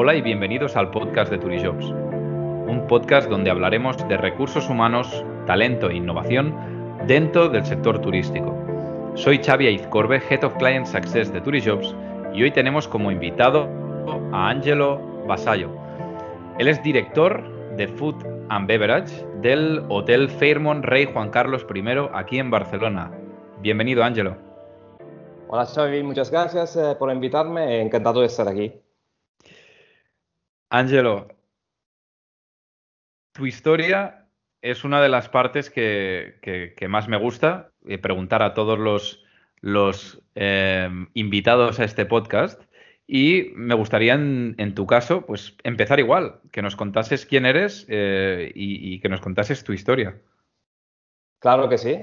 Hola 0.00 0.14
y 0.14 0.22
bienvenidos 0.22 0.76
al 0.76 0.92
podcast 0.92 1.28
de 1.28 1.38
Turijobs, 1.38 1.86
un 1.86 2.84
podcast 2.86 3.28
donde 3.28 3.50
hablaremos 3.50 3.96
de 4.06 4.16
recursos 4.16 4.70
humanos, 4.70 5.24
talento 5.44 5.90
e 5.90 5.96
innovación 5.96 6.54
dentro 7.08 7.48
del 7.48 7.66
sector 7.66 8.00
turístico. 8.00 8.54
Soy 9.14 9.38
Xavi 9.38 9.66
Aizcorbe, 9.66 10.22
Head 10.30 10.44
of 10.44 10.54
Client 10.58 10.86
Success 10.86 11.32
de 11.32 11.40
Turijobs 11.40 11.96
y 12.32 12.44
hoy 12.44 12.52
tenemos 12.52 12.86
como 12.86 13.10
invitado 13.10 13.68
a 14.30 14.50
Angelo 14.50 15.00
Basayo. 15.26 15.68
Él 16.60 16.68
es 16.68 16.80
director 16.84 17.42
de 17.76 17.88
Food 17.88 18.24
and 18.50 18.68
Beverage 18.68 19.26
del 19.40 19.82
Hotel 19.88 20.30
Fairmont 20.30 20.84
Rey 20.84 21.06
Juan 21.12 21.30
Carlos 21.30 21.66
I 21.74 21.82
aquí 22.14 22.38
en 22.38 22.52
Barcelona. 22.52 23.10
Bienvenido, 23.62 24.04
Angelo. 24.04 24.36
Hola, 25.48 25.66
Xavi, 25.66 26.04
muchas 26.04 26.30
gracias 26.30 26.76
eh, 26.76 26.94
por 26.96 27.10
invitarme. 27.10 27.82
Encantado 27.82 28.20
de 28.20 28.26
estar 28.26 28.46
aquí. 28.46 28.80
Angelo, 30.70 31.28
tu 33.32 33.46
historia 33.46 34.26
es 34.60 34.84
una 34.84 35.00
de 35.00 35.08
las 35.08 35.28
partes 35.28 35.70
que, 35.70 36.74
más 36.88 37.08
me 37.08 37.16
gusta 37.16 37.70
eh, 37.86 37.96
preguntar 37.98 38.42
a 38.42 38.52
todos 38.52 38.78
los, 39.62 40.22
eh, 40.34 40.90
invitados 41.14 41.80
a 41.80 41.84
este 41.84 42.04
podcast. 42.04 42.62
Y 43.06 43.52
me 43.54 43.74
gustaría, 43.74 44.12
en, 44.12 44.74
tu 44.74 44.86
caso, 44.86 45.24
pues 45.24 45.56
empezar 45.62 45.98
igual, 45.98 46.40
que 46.52 46.60
nos 46.60 46.76
contases 46.76 47.24
quién 47.24 47.46
eres 47.46 47.86
eh, 47.88 48.52
y, 48.54 49.00
que 49.00 49.08
nos 49.08 49.22
contases 49.22 49.64
tu 49.64 49.72
historia. 49.72 50.20
Claro 51.38 51.70
que 51.70 51.78
sí. 51.78 51.98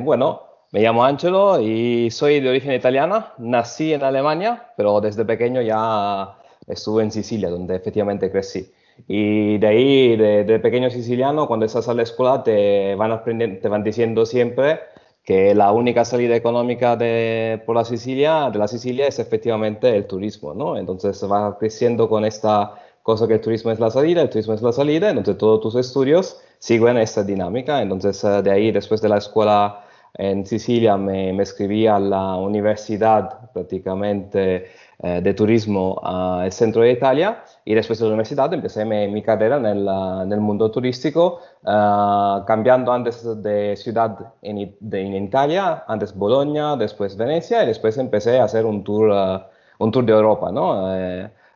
bueno, 0.00 0.42
me 0.70 0.80
llamo 0.80 1.04
Angelo 1.04 1.60
y 1.60 2.10
soy 2.10 2.40
de 2.40 2.48
origen 2.48 2.72
italiana. 2.72 3.34
Nací 3.36 3.92
en 3.92 4.02
Alemania, 4.02 4.72
pero 4.78 5.02
desde 5.02 5.26
pequeño 5.26 5.60
ya 5.60 6.38
estuve 6.66 7.02
en 7.02 7.10
Sicilia, 7.10 7.50
donde 7.50 7.76
efectivamente 7.76 8.30
crecí. 8.30 8.72
Y 9.08 9.58
de 9.58 9.66
ahí, 9.66 10.16
de, 10.16 10.58
pequeño 10.60 10.90
siciliano, 10.90 11.46
cuando 11.46 11.66
estás 11.66 11.88
a 11.88 11.94
la 11.94 12.02
escuela, 12.02 12.42
te 12.42 12.94
van, 12.94 13.12
aprendiendo, 13.12 13.60
te 13.60 13.68
van 13.68 13.82
diciendo 13.82 14.26
siempre 14.26 14.80
que 15.24 15.54
la 15.54 15.72
única 15.72 16.04
salida 16.04 16.34
económica 16.34 16.96
de, 16.96 17.62
por 17.64 17.76
la 17.76 17.84
Sicilia, 17.84 18.50
de 18.50 18.58
la 18.58 18.68
Sicilia 18.68 19.06
es 19.06 19.18
efectivamente 19.18 19.94
el 19.94 20.06
turismo, 20.06 20.52
¿no? 20.52 20.76
Entonces 20.76 21.20
vas 21.28 21.54
creciendo 21.58 22.08
con 22.08 22.24
esta 22.24 22.74
cosa 23.02 23.26
que 23.28 23.34
el 23.34 23.40
turismo 23.40 23.70
es 23.70 23.80
la 23.80 23.90
salida, 23.90 24.22
el 24.22 24.30
turismo 24.30 24.54
es 24.54 24.62
la 24.62 24.72
salida, 24.72 25.10
entonces 25.10 25.38
todos 25.38 25.60
tus 25.60 25.74
estudios 25.76 26.40
siguen 26.58 26.96
esta 26.98 27.22
dinámica. 27.22 27.82
Entonces 27.82 28.20
de 28.22 28.50
ahí, 28.50 28.72
después 28.72 29.00
de 29.00 29.08
la 29.08 29.18
escuela 29.18 29.84
en 30.14 30.44
Sicilia, 30.46 30.96
me, 30.96 31.32
me 31.32 31.42
escribí 31.42 31.86
a 31.86 31.98
la 31.98 32.36
universidad 32.36 33.50
prácticamente 33.52 34.66
eh, 35.04 35.20
de 35.20 35.34
turismo 35.34 35.98
al 36.00 36.52
centro 36.52 36.82
de 36.82 36.92
Italia 36.92 37.42
y 37.64 37.74
después 37.74 37.98
de 37.98 38.04
la 38.04 38.10
universidad 38.10 38.54
empecé 38.54 38.84
mi, 38.84 39.20
carrera 39.22 39.56
en 39.56 39.66
el, 39.66 39.88
en 39.88 40.32
el, 40.32 40.40
mundo 40.40 40.70
turístico, 40.70 41.40
eh, 41.66 42.42
cambiando 42.46 42.92
antes 42.92 43.42
de 43.42 43.74
ciudad 43.76 44.16
en, 44.42 44.58
en, 44.92 45.24
Italia, 45.24 45.82
antes 45.88 46.14
Bolonia, 46.14 46.76
después 46.76 47.16
Venecia 47.16 47.64
y 47.64 47.66
después 47.66 47.98
empecé 47.98 48.38
a 48.38 48.44
hacer 48.44 48.64
un 48.64 48.84
tour, 48.84 49.10
eh, 49.12 49.40
un 49.78 49.90
tour 49.90 50.04
de 50.04 50.12
Europa, 50.12 50.52
¿no? 50.52 50.86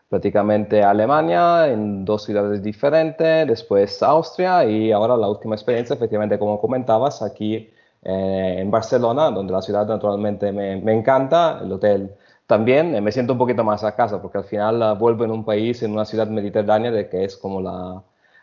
prácticamente 0.08 0.82
Alemania, 0.82 1.68
en 1.68 2.04
dos 2.04 2.24
ciudades 2.24 2.62
diferentes, 2.62 3.46
después 3.46 4.02
Austria 4.02 4.64
y 4.64 4.90
ahora 4.92 5.16
la 5.16 5.28
última 5.28 5.54
experiencia, 5.54 5.94
efectivamente, 5.94 6.38
como 6.38 6.60
comentabas, 6.60 7.22
aquí 7.22 7.70
en 8.08 8.70
Barcelona, 8.70 9.30
donde 9.30 9.52
la 9.52 9.62
ciudad 9.62 9.86
naturalmente 9.86 10.52
me, 10.52 10.76
me 10.76 10.92
encanta, 10.92 11.60
el 11.62 11.72
hotel 11.72 12.10
también 12.46 12.94
eh, 12.94 13.00
me 13.00 13.12
siento 13.12 13.32
un 13.32 13.38
poquito 13.38 13.64
más 13.64 13.84
a 13.84 13.94
casa, 13.94 14.22
porque 14.22 14.38
al 14.38 14.44
final 14.44 14.82
uh, 14.82 14.96
vuelvo 14.96 15.24
en 15.24 15.32
un 15.32 15.44
país, 15.44 15.82
en 15.82 15.92
una 15.92 16.04
ciudad 16.04 16.28
mediterránea, 16.28 16.90
de 16.90 17.08
que 17.08 17.24
es 17.24 17.36
como 17.36 17.60
la, 17.60 18.02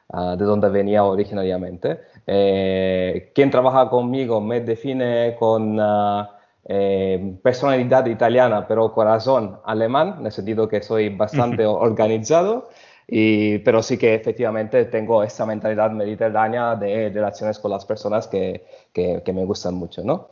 ah, 0.09 0.35
de 0.37 0.45
donde 0.45 0.69
venía 0.69 1.03
originariamente. 1.03 2.01
Eh, 2.27 3.31
quien 3.33 3.49
trabaja 3.49 3.89
conmigo 3.89 4.41
me 4.41 4.61
define 4.61 5.35
con 5.39 5.79
ah, 5.79 6.37
eh, 6.65 7.37
personalidad 7.41 8.05
italiana, 8.07 8.67
pero 8.67 8.93
corazón 8.93 9.59
alemán, 9.65 10.15
en 10.19 10.25
el 10.25 10.31
sentido 10.31 10.67
que 10.67 10.81
soy 10.81 11.09
bastante 11.09 11.65
organizado. 11.65 12.69
Y, 13.07 13.59
pero 13.59 13.83
sí 13.83 13.97
que 13.97 14.15
efectivamente 14.15 14.85
tengo 14.85 15.23
esa 15.23 15.45
mentalidad 15.45 15.91
mediterránea 15.91 16.75
de 16.75 17.09
relaciones 17.09 17.59
con 17.59 17.71
las 17.71 17.85
personas 17.85 18.27
que, 18.27 18.65
que, 18.93 19.33
me 19.33 19.45
gustan 19.45 19.75
mucho, 19.75 20.03
¿no? 20.03 20.29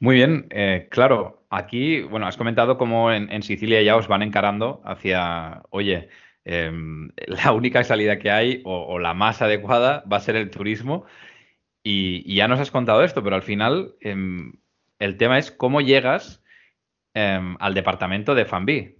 Muy 0.00 0.16
bien, 0.16 0.46
eh, 0.50 0.88
claro, 0.90 1.44
aquí, 1.50 2.02
bueno, 2.02 2.26
has 2.26 2.36
comentado 2.36 2.76
cómo 2.76 3.12
en, 3.12 3.42
Sicilia 3.42 3.82
ya 3.82 3.96
os 3.96 4.08
van 4.08 4.22
encarando 4.22 4.82
hacia, 4.84 5.62
oye, 5.70 6.08
em, 6.44 7.10
la 7.26 7.52
única 7.52 7.82
salida 7.84 8.18
que 8.18 8.30
hay 8.30 8.62
o, 8.64 8.98
la 8.98 9.14
más 9.14 9.40
adecuada 9.40 10.04
va 10.10 10.18
a 10.18 10.20
ser 10.20 10.36
el 10.36 10.50
turismo. 10.50 11.06
Y, 11.82 12.34
ya 12.34 12.48
nos 12.48 12.60
has 12.60 12.70
contado 12.70 13.04
esto, 13.04 13.22
pero 13.22 13.36
al 13.36 13.42
final 13.42 13.94
em, 14.00 14.54
el 14.98 15.16
tema 15.16 15.38
es 15.38 15.50
cómo 15.50 15.80
llegas 15.80 16.42
em, 17.14 17.56
al 17.60 17.74
departamento 17.74 18.34
de 18.34 18.44
FAMBI. 18.44 18.96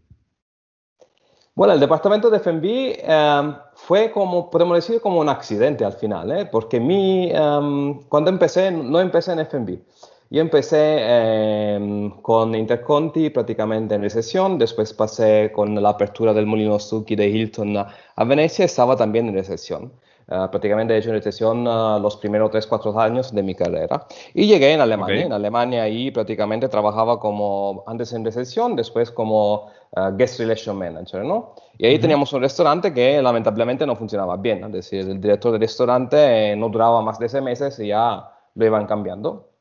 Bueno, 1.56 1.72
el 1.74 1.78
departamento 1.80 2.30
de 2.30 2.38
FMB 2.40 3.74
fue 3.74 4.10
como, 4.10 4.50
podemos 4.50 4.76
decir, 4.76 5.00
como 5.00 5.20
un 5.20 5.28
accidente 5.28 5.84
al 5.84 5.92
final, 5.92 6.32
¿eh? 6.32 6.46
porque 6.46 6.80
mi, 6.80 7.30
cuando 8.08 8.30
empecé, 8.30 8.72
no 8.72 9.00
empecé 9.00 9.32
en 9.32 9.40
FMB. 9.40 9.78
Yo 10.30 10.40
empecé 10.40 11.76
em, 11.76 12.10
con 12.22 12.54
Interconti 12.56 13.30
prácticamente 13.30 13.94
en 13.94 14.02
recesión, 14.02 14.58
después 14.58 14.92
pasé 14.92 15.52
con 15.54 15.80
la 15.80 15.90
apertura 15.90 16.32
del 16.34 16.46
Molino 16.46 16.76
Stucchi 16.78 17.14
de 17.14 17.28
Hilton 17.28 17.76
a 17.76 18.24
Venecia, 18.24 18.64
estaba 18.64 18.96
también 18.96 19.28
en 19.28 19.34
recesión. 19.34 19.92
Uh, 20.26 20.48
prácticamente 20.50 20.94
he 20.94 20.98
hecho 20.98 21.12
recesión 21.12 21.66
uh, 21.66 21.98
los 22.00 22.16
primeros 22.16 22.50
3-4 22.50 22.98
años 23.02 23.34
de 23.34 23.42
mi 23.42 23.54
carrera. 23.54 24.06
Y 24.32 24.46
llegué 24.46 24.72
en 24.72 24.80
Alemania. 24.80 25.22
En 25.26 25.32
Alemania 25.32 25.82
ahí 25.82 26.10
prácticamente 26.10 26.68
trabajaba 26.68 27.20
como 27.20 27.84
antes 27.86 28.12
en 28.12 28.24
recesión, 28.24 28.74
después 28.74 29.10
como 29.10 29.66
uh, 29.96 30.16
Guest 30.16 30.40
Relation 30.40 30.78
Manager, 30.78 31.24
¿no? 31.24 31.54
Y 31.76 31.86
ahí 31.86 31.98
teníamos 31.98 32.32
un 32.32 32.40
restaurante 32.40 32.94
que 32.94 33.20
lamentablemente 33.20 33.86
no 33.86 33.96
funcionaba 33.96 34.36
bien. 34.36 34.64
Es 34.64 34.72
decir, 34.72 35.00
el 35.00 35.20
director 35.20 35.52
del 35.52 35.60
restaurante 35.60 36.52
eh, 36.52 36.56
no 36.56 36.68
duraba 36.68 37.02
más 37.02 37.18
de 37.18 37.28
6 37.28 37.42
meses 37.42 37.78
y 37.80 37.88
ya 37.88 38.30
lo 38.54 38.64
iban 38.64 38.86
cambiando 38.86 39.54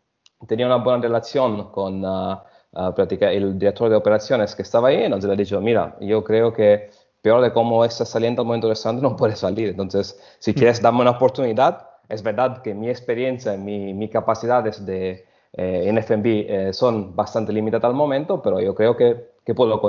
tenía 0.48 0.66
una 0.66 0.78
buena 0.78 1.02
relación 1.02 1.72
con 1.72 2.04
uh, 2.04 2.38
el 2.74 3.60
director 3.60 3.90
de 3.90 3.96
operaciones 3.96 4.56
que 4.56 4.64
estaba 4.64 4.90
ahí, 4.90 5.04
entonces 5.04 5.28
le 5.28 5.36
he 5.36 5.38
dicho, 5.38 5.62
mira, 5.62 5.96
yo 6.02 6.24
creo 6.24 6.54
que 6.54 6.90
peor 7.24 7.42
de 7.42 7.54
cómo 7.54 7.84
está 7.86 8.06
saliendo 8.06 8.42
al 8.42 8.48
momento 8.48 8.70
restaurante 8.70 9.02
no 9.02 9.16
puede 9.16 9.36
salir, 9.36 9.70
entonces 9.70 10.20
si 10.40 10.54
quieres 10.54 10.82
darme 10.82 11.02
una 11.02 11.12
oportunidad, 11.12 11.88
es 12.10 12.22
verdad 12.22 12.62
que 12.62 12.76
mi 12.76 12.90
experiencia, 12.90 13.58
mi, 13.58 13.94
mi 13.94 14.10
capacidades 14.10 14.86
de, 14.86 15.26
eh, 15.54 15.84
en 15.88 15.98
FB 15.98 16.26
eh, 16.26 16.74
son 16.74 17.16
bastante 17.16 17.54
limitadas 17.54 17.86
al 17.86 17.96
momento, 17.96 18.42
pero 18.42 18.60
yo 18.60 18.76
creo 18.76 18.96
que, 18.98 19.32
que 19.46 19.56
puedo, 19.56 19.80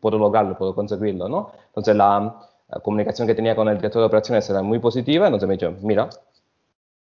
puedo 0.00 0.18
lograrlo, 0.18 0.56
puedo 0.56 0.74
conseguirlo, 0.74 1.28
¿no? 1.28 1.52
Entonces 1.66 1.94
la, 1.94 2.34
la, 2.68 2.80
comunicación 2.80 3.28
que 3.28 3.34
tenía 3.34 3.54
con 3.54 3.68
el 3.68 3.76
director 3.76 4.00
de 4.00 4.06
operaciones 4.06 4.48
era 4.48 4.62
muy 4.62 4.78
positiva, 4.78 5.26
entonces 5.26 5.48
me 5.48 5.56
dijo, 5.58 5.72
mira, 5.82 6.08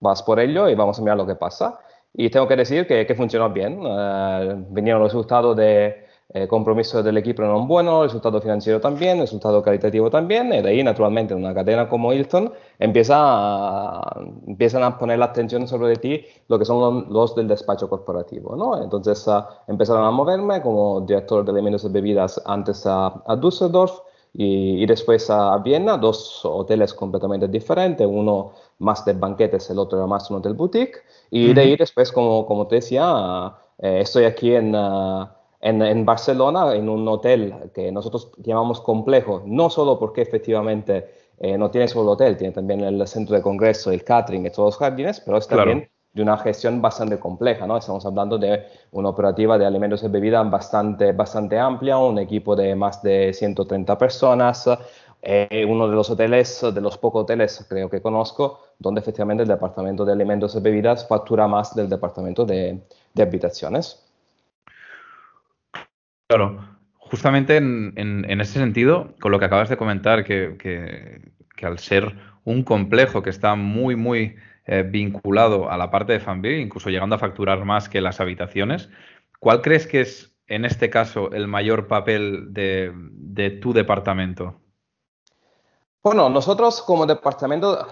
vas 0.01 0.23
por 0.23 0.41
ello 0.41 0.69
y 0.69 0.75
vamos 0.75 0.99
a 0.99 1.03
mirar 1.03 1.17
lo 1.17 1.27
que 1.27 1.37
pasa. 1.37 1.79
Y 2.13 2.29
tengo 2.31 2.49
que 2.49 2.57
decir 2.57 2.87
que, 2.87 3.07
que 3.07 3.15
funcionó 3.15 3.51
bien. 3.51 3.81
Uh, 3.81 4.67
vinieron 4.71 5.03
los 5.03 5.13
resultados 5.13 5.57
de 5.57 6.07
eh, 6.33 6.47
compromiso 6.47 7.03
del 7.03 7.17
equipo 7.17 7.43
no 7.43 7.67
bueno, 7.67 8.05
resultado 8.05 8.41
financiero 8.41 8.81
también, 8.81 9.19
resultado 9.19 9.61
caritativo 9.63 10.11
también, 10.11 10.53
y 10.53 10.63
de 10.63 10.69
ahí, 10.69 10.83
naturalmente, 10.85 11.35
en 11.35 11.41
una 11.41 11.53
cadena 11.53 11.89
como 11.89 12.13
Hilton 12.13 12.53
empieza 12.79 13.17
a, 13.19 14.21
empiezan 14.47 14.85
a 14.85 14.97
poner 14.97 15.19
la 15.19 15.27
atención 15.27 15.67
sobre 15.67 15.97
ti 15.97 16.25
lo 16.47 16.59
que 16.59 16.65
son 16.65 17.07
los, 17.11 17.35
del 17.35 17.49
despacho 17.49 17.89
corporativo, 17.89 18.55
¿no? 18.55 18.81
Entonces 18.81 19.27
uh, 19.27 19.43
empezaron 19.67 20.05
a 20.05 20.11
moverme 20.13 20.63
como 20.63 21.01
director 21.01 21.45
de 21.45 21.51
alimentos 21.51 21.85
y 21.85 21.89
bebidas 21.89 22.41
antes 22.47 22.87
a, 22.87 23.23
a 23.27 23.37
Düsseldorf, 23.37 23.93
y, 24.33 24.85
y, 24.85 24.87
después 24.87 25.29
a 25.29 25.59
Viena, 25.59 25.97
dos 25.97 26.45
hoteles 26.45 26.95
completamente 26.95 27.49
diferentes, 27.49 28.07
uno 28.09 28.53
más 28.79 29.05
de 29.05 29.15
banquetes, 29.15 29.69
el 29.71 29.79
otro 29.81 29.99
era 29.99 30.07
más 30.07 30.31
un 30.31 30.37
hotel 30.37 30.55
boutique. 30.55 31.03
Y 31.33 31.53
de 31.53 31.61
ahí 31.61 31.77
después, 31.77 32.13
como, 32.13 32.47
como 32.47 32.69
te 32.69 32.77
decía, 32.77 33.53
eh, 33.79 33.99
estoy 34.03 34.25
aquí 34.27 34.55
en, 34.55 34.77
uh, 34.77 35.27
en, 35.61 35.83
en, 35.83 36.05
Barcelona, 36.05 36.75
en 36.75 36.89
un 36.89 37.07
hotel 37.07 37.55
que 37.75 37.93
nosotros 37.93 38.33
llamamos 38.39 38.81
complejo, 38.81 39.43
no 39.45 39.69
solo 39.71 39.99
porque 39.99 40.23
efectivamente 40.23 41.11
eh, 41.39 41.57
no 41.57 41.71
tiene 41.71 41.89
solo 41.89 42.11
el 42.11 42.15
hotel, 42.15 42.37
tiene 42.37 42.53
también 42.53 42.81
el 42.81 43.07
centro 43.07 43.37
de 43.37 43.43
congreso, 43.43 43.91
el 43.91 44.05
catering 44.05 44.47
y 44.47 44.51
todos 44.51 44.75
los 44.75 44.77
jardines, 44.79 45.21
pero 45.21 45.39
es 45.39 45.47
también 45.47 45.89
de 46.13 46.23
una 46.23 46.37
gestión 46.39 46.83
bastante 46.83 47.19
compleja, 47.19 47.67
¿no? 47.67 47.77
Estamos 47.77 48.05
hablando 48.05 48.37
de 48.37 48.65
una 48.93 49.11
operativa 49.11 49.57
de 49.57 49.65
alimentos 49.65 50.03
y 50.03 50.09
bebidas 50.09 50.51
bastante, 50.51 51.13
bastante 51.13 51.59
amplia, 51.59 51.99
un 51.99 52.19
equipo 52.19 52.57
de 52.57 52.75
más 52.75 53.03
de 53.03 53.33
130 53.33 53.97
personas, 53.97 54.69
eh, 55.23 55.65
uno 55.69 55.89
de 55.89 55.95
los 55.95 56.11
hoteles, 56.11 56.61
de 56.75 56.81
los 56.81 56.99
pocos 56.99 57.23
hoteles 57.23 57.65
creo 57.69 57.89
que 57.89 58.03
conozco, 58.03 58.61
donde 58.79 59.01
efectivamente 59.01 59.43
el 59.43 59.49
departamento 59.49 60.05
de 60.05 60.13
alimentos 60.13 60.55
y 60.57 60.61
bebidas 60.61 61.07
factura 61.07 61.47
más 61.47 61.75
del 61.75 61.89
departamento 61.89 62.45
de, 62.45 62.81
de 63.15 63.23
habitaciones. 63.23 64.10
Claro, 66.31 66.61
justamente 66.97 67.57
en, 67.57 68.41
ese 68.41 68.61
sentido, 68.61 69.17
con 69.21 69.33
lo 69.33 69.41
que 69.41 69.47
acabas 69.47 69.69
de 69.69 69.77
comentar, 69.77 70.23
que, 70.23 71.33
al 71.61 71.81
ser 71.81 72.15
un 72.45 72.63
complejo 72.63 73.21
que 73.21 73.31
está 73.31 73.57
muy, 73.57 73.97
muy 73.97 74.37
eh, 74.65 74.85
vinculado 74.89 75.69
a 75.73 75.77
la 75.77 75.91
parte 75.91 76.13
de 76.13 76.21
Fanby, 76.21 76.61
incluso 76.61 76.89
llegando 76.89 77.17
a 77.17 77.19
facturar 77.19 77.65
más 77.65 77.89
que 77.89 78.01
las 78.01 78.21
habitaciones, 78.21 78.89
¿cuál 79.41 79.61
crees 79.61 79.89
que 79.89 80.03
es 80.03 80.33
en 80.47 80.65
este 80.65 80.89
caso 80.89 81.33
el 81.33 81.49
mayor 81.49 81.89
papel 81.89 82.55
de, 82.55 83.59
tu 83.61 83.73
departamento? 83.73 84.61
Bueno, 86.01 86.29
nosotros 86.29 86.81
como 86.81 87.07
departamento, 87.07 87.89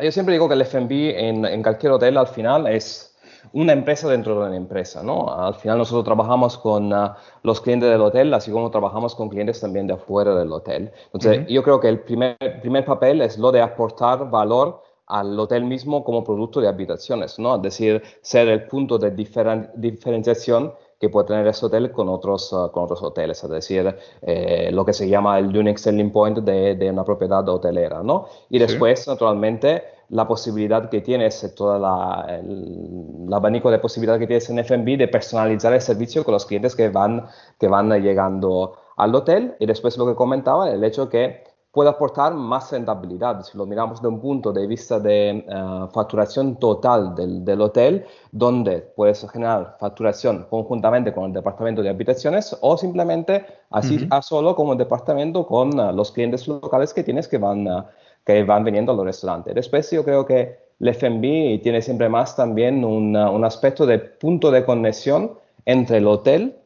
yo 0.00 0.12
siempre 0.12 0.34
digo 0.34 0.46
que 0.46 0.54
el 0.54 0.64
FB 0.64 0.92
en 1.18 1.62
cualquier 1.64 1.90
hotel 1.90 2.18
al 2.18 2.28
final 2.28 2.68
es 2.68 3.09
una 3.52 3.72
empresa 3.72 4.08
dentro 4.08 4.40
de 4.40 4.46
una 4.46 4.56
empresa, 4.56 5.02
¿no? 5.02 5.32
Al 5.32 5.54
final 5.54 5.78
nosotros 5.78 6.04
trabajamos 6.04 6.58
con 6.58 6.92
ah, 6.92 7.16
los 7.42 7.60
clientes 7.60 7.90
del 7.90 8.00
hotel, 8.00 8.32
así 8.34 8.50
como 8.50 8.70
trabajamos 8.70 9.14
con 9.14 9.28
clientes 9.28 9.60
también 9.60 9.86
de 9.86 9.94
afuera 9.94 10.34
del 10.34 10.52
hotel. 10.52 10.90
Entonces, 11.12 11.46
yo 11.48 11.62
creo 11.62 11.80
que 11.80 11.88
el 11.88 12.00
primer, 12.00 12.36
primer 12.60 12.84
papel 12.84 13.20
es 13.20 13.38
lo 13.38 13.52
de 13.52 13.60
aportar 13.60 14.30
valor 14.30 14.82
al 15.06 15.38
hotel 15.38 15.64
mismo 15.64 16.04
como 16.04 16.22
producto 16.22 16.60
de 16.60 16.68
habitaciones, 16.68 17.38
¿no? 17.38 17.56
Es 17.56 17.62
decir, 17.62 18.02
ser 18.22 18.48
el 18.48 18.66
punto 18.66 18.98
de 18.98 19.10
diferenciación 19.10 20.72
que 21.00 21.08
puede 21.08 21.28
tener 21.28 21.46
ese 21.46 21.64
hotel 21.66 21.90
con 21.90 22.08
otros, 22.08 22.52
ah, 22.52 22.70
con 22.72 22.84
otros 22.84 23.02
hoteles, 23.02 23.42
es 23.42 23.50
decir, 23.50 23.96
eh, 24.22 24.70
lo 24.70 24.84
que 24.84 24.92
se 24.92 25.08
llama 25.08 25.38
el 25.38 25.56
unique 25.56 25.78
selling 25.78 26.12
point 26.12 26.38
de, 26.38 26.74
de 26.74 26.90
una 26.90 27.04
propiedad 27.04 27.48
hotelera, 27.48 28.02
¿no? 28.02 28.26
Y 28.50 28.58
después, 28.58 29.08
naturalmente, 29.08 29.82
la 30.10 30.26
posibilidad 30.26 30.90
que 30.90 31.00
tienes, 31.00 31.54
todo 31.54 31.76
el, 31.76 33.32
abanico 33.32 33.70
de 33.70 33.78
posibilidades 33.78 34.20
que 34.20 34.26
tienes 34.26 34.50
en 34.50 34.64
FB 34.64 34.98
de 34.98 35.08
personalizar 35.08 35.72
el 35.72 35.80
servicio 35.80 36.24
con 36.24 36.32
los 36.32 36.46
clientes 36.46 36.74
que 36.74 36.88
van, 36.88 37.26
que 37.58 37.68
van 37.68 37.90
llegando 38.02 38.74
al 38.96 39.14
hotel. 39.14 39.54
Y 39.60 39.66
después 39.66 39.96
lo 39.96 40.06
que 40.06 40.14
comentaba, 40.14 40.68
el 40.70 40.82
hecho 40.84 41.08
que 41.08 41.44
puede 41.72 41.90
aportar 41.90 42.34
más 42.34 42.72
rentabilidad. 42.72 43.42
Si 43.44 43.56
lo 43.56 43.64
miramos 43.64 44.02
de 44.02 44.08
un 44.08 44.20
punto 44.20 44.52
de 44.52 44.66
vista 44.66 44.98
de 44.98 45.30
eh, 45.30 45.86
facturación 45.92 46.56
total 46.56 47.14
del, 47.14 47.44
del, 47.44 47.60
hotel, 47.60 48.04
donde 48.32 48.80
puedes 48.80 49.24
generar 49.30 49.76
facturación 49.78 50.46
conjuntamente 50.50 51.12
con 51.12 51.26
el 51.26 51.32
departamento 51.32 51.82
de 51.82 51.90
habitaciones 51.90 52.56
o 52.60 52.76
simplemente 52.76 53.46
así 53.70 54.08
a 54.10 54.20
solo 54.20 54.56
como 54.56 54.72
el 54.72 54.78
departamento 54.78 55.46
con 55.46 55.78
eh, 55.78 55.92
los 55.92 56.10
clientes 56.10 56.48
locales 56.48 56.92
que 56.92 57.04
tienes 57.04 57.28
que 57.28 57.38
van 57.38 57.68
uh, 57.68 57.84
que 58.24 58.44
van 58.44 58.64
viniendo 58.64 58.92
a 58.92 58.94
los 58.94 59.04
restaurantes. 59.04 59.54
Después 59.54 59.90
yo 59.90 60.04
creo 60.04 60.24
que 60.24 60.58
el 60.78 60.88
F&B 60.88 61.60
tiene 61.62 61.82
siempre 61.82 62.08
más 62.08 62.36
también 62.36 62.84
un, 62.84 63.16
un 63.16 63.44
aspecto 63.44 63.86
de 63.86 63.98
punto 63.98 64.50
de 64.50 64.64
conexión 64.64 65.32
entre 65.64 65.98
el 65.98 66.06
hotel 66.06 66.56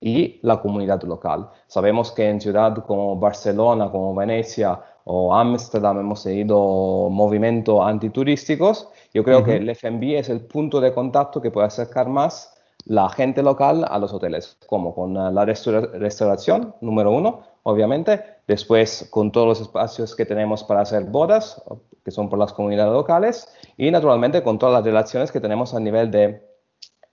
y 0.00 0.38
la 0.42 0.60
comunidad 0.60 1.02
local. 1.04 1.48
Sabemos 1.66 2.12
que 2.12 2.28
en 2.28 2.40
ciudades 2.40 2.84
como 2.84 3.18
Barcelona, 3.18 3.90
como 3.90 4.14
Venecia 4.14 4.78
o 5.04 5.34
Ámsterdam 5.34 6.00
hemos 6.00 6.22
tenido 6.22 7.08
movimientos 7.10 7.80
antiturísticos. 7.82 8.88
Yo 9.12 9.24
creo 9.24 9.44
que 9.44 9.56
el 9.56 9.68
F&B 9.70 10.18
es 10.18 10.28
el 10.28 10.42
punto 10.42 10.80
de 10.80 10.92
contacto 10.92 11.40
que 11.40 11.50
puede 11.50 11.68
acercar 11.68 12.08
más 12.08 12.54
la 12.86 13.08
gente 13.08 13.42
local 13.42 13.86
a 13.88 13.98
los 13.98 14.12
hoteles, 14.12 14.58
como 14.66 14.94
con 14.94 15.14
la 15.14 15.44
restauración, 15.44 16.74
número 16.82 17.10
uno, 17.10 17.40
obviamente, 17.64 18.22
después 18.46 19.08
con 19.10 19.32
todos 19.32 19.46
los 19.46 19.60
espacios 19.60 20.14
que 20.14 20.24
tenemos 20.24 20.62
para 20.64 20.82
hacer 20.82 21.04
bodas, 21.04 21.62
que 22.04 22.10
son 22.10 22.28
por 22.28 22.38
las 22.38 22.52
comunidades 22.52 22.92
locales, 22.92 23.48
y 23.76 23.90
naturalmente 23.90 24.42
con 24.42 24.58
todas 24.58 24.74
las 24.74 24.84
relaciones 24.84 25.32
que 25.32 25.40
tenemos 25.40 25.74
a 25.74 25.80
nivel 25.80 26.10
de 26.10 26.46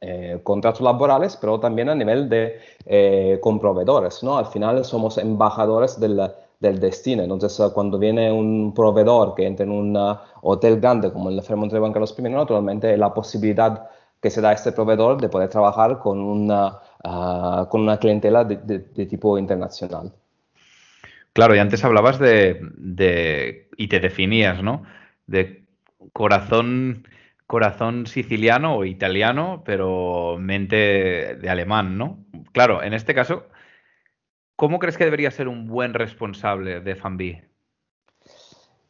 eh, 0.01 0.39
contratos 0.43 0.81
laborales, 0.81 1.37
pero 1.39 1.59
también 1.59 1.87
a 1.89 1.95
nivel 1.95 2.27
de 2.27 2.59
eh, 2.85 3.39
con 3.41 3.59
proveedores, 3.59 4.23
¿no? 4.23 4.37
Al 4.37 4.47
final 4.47 4.83
somos 4.83 5.17
embajadores 5.17 5.99
del, 5.99 6.19
del 6.59 6.79
destino. 6.79 7.23
Entonces, 7.23 7.71
cuando 7.73 7.97
viene 7.97 8.31
un 8.31 8.73
proveedor 8.73 9.35
que 9.35 9.45
entra 9.45 9.65
en 9.65 9.71
un 9.71 9.95
uh, 9.95 10.17
hotel 10.41 10.79
grande 10.79 11.11
como 11.13 11.29
el 11.29 11.41
Fairmont 11.41 11.71
de 11.71 11.79
Juan 11.79 11.93
Carlos 11.93 12.15
I, 12.17 12.21
naturalmente 12.23 12.97
la 12.97 13.13
posibilidad 13.13 13.89
que 14.21 14.29
se 14.29 14.41
da 14.41 14.49
a 14.49 14.53
este 14.53 14.71
proveedor 14.71 15.21
de 15.21 15.29
poder 15.29 15.49
trabajar 15.49 15.99
con 15.99 16.19
una, 16.19 16.79
uh, 17.03 17.65
con 17.69 17.81
una 17.81 17.97
clientela 17.97 18.43
de, 18.43 18.57
de 18.57 19.05
tipo 19.05 19.37
internacional. 19.37 20.11
Claro, 21.33 21.55
y 21.55 21.59
antes 21.59 21.83
hablabas 21.85 22.19
de, 22.19 23.69
y 23.77 23.87
te 23.87 23.99
definías, 23.99 24.61
¿no? 24.61 24.83
De 25.27 25.65
corazón, 26.11 27.07
corazón 27.47 28.05
siciliano 28.05 28.75
o 28.75 28.85
italiano, 28.85 29.63
pero 29.65 30.37
mente 30.37 31.35
de 31.35 31.49
alemán, 31.49 31.97
¿no? 31.97 32.25
Claro, 32.51 32.83
en 32.83 32.93
este 32.93 33.15
caso, 33.15 33.47
¿cómo 34.57 34.77
crees 34.79 34.97
que 34.97 35.05
debería 35.05 35.31
ser 35.31 35.47
un 35.47 35.67
buen 35.67 35.93
responsable 35.93 36.81
de 36.81 36.95
FANBI? 36.95 37.41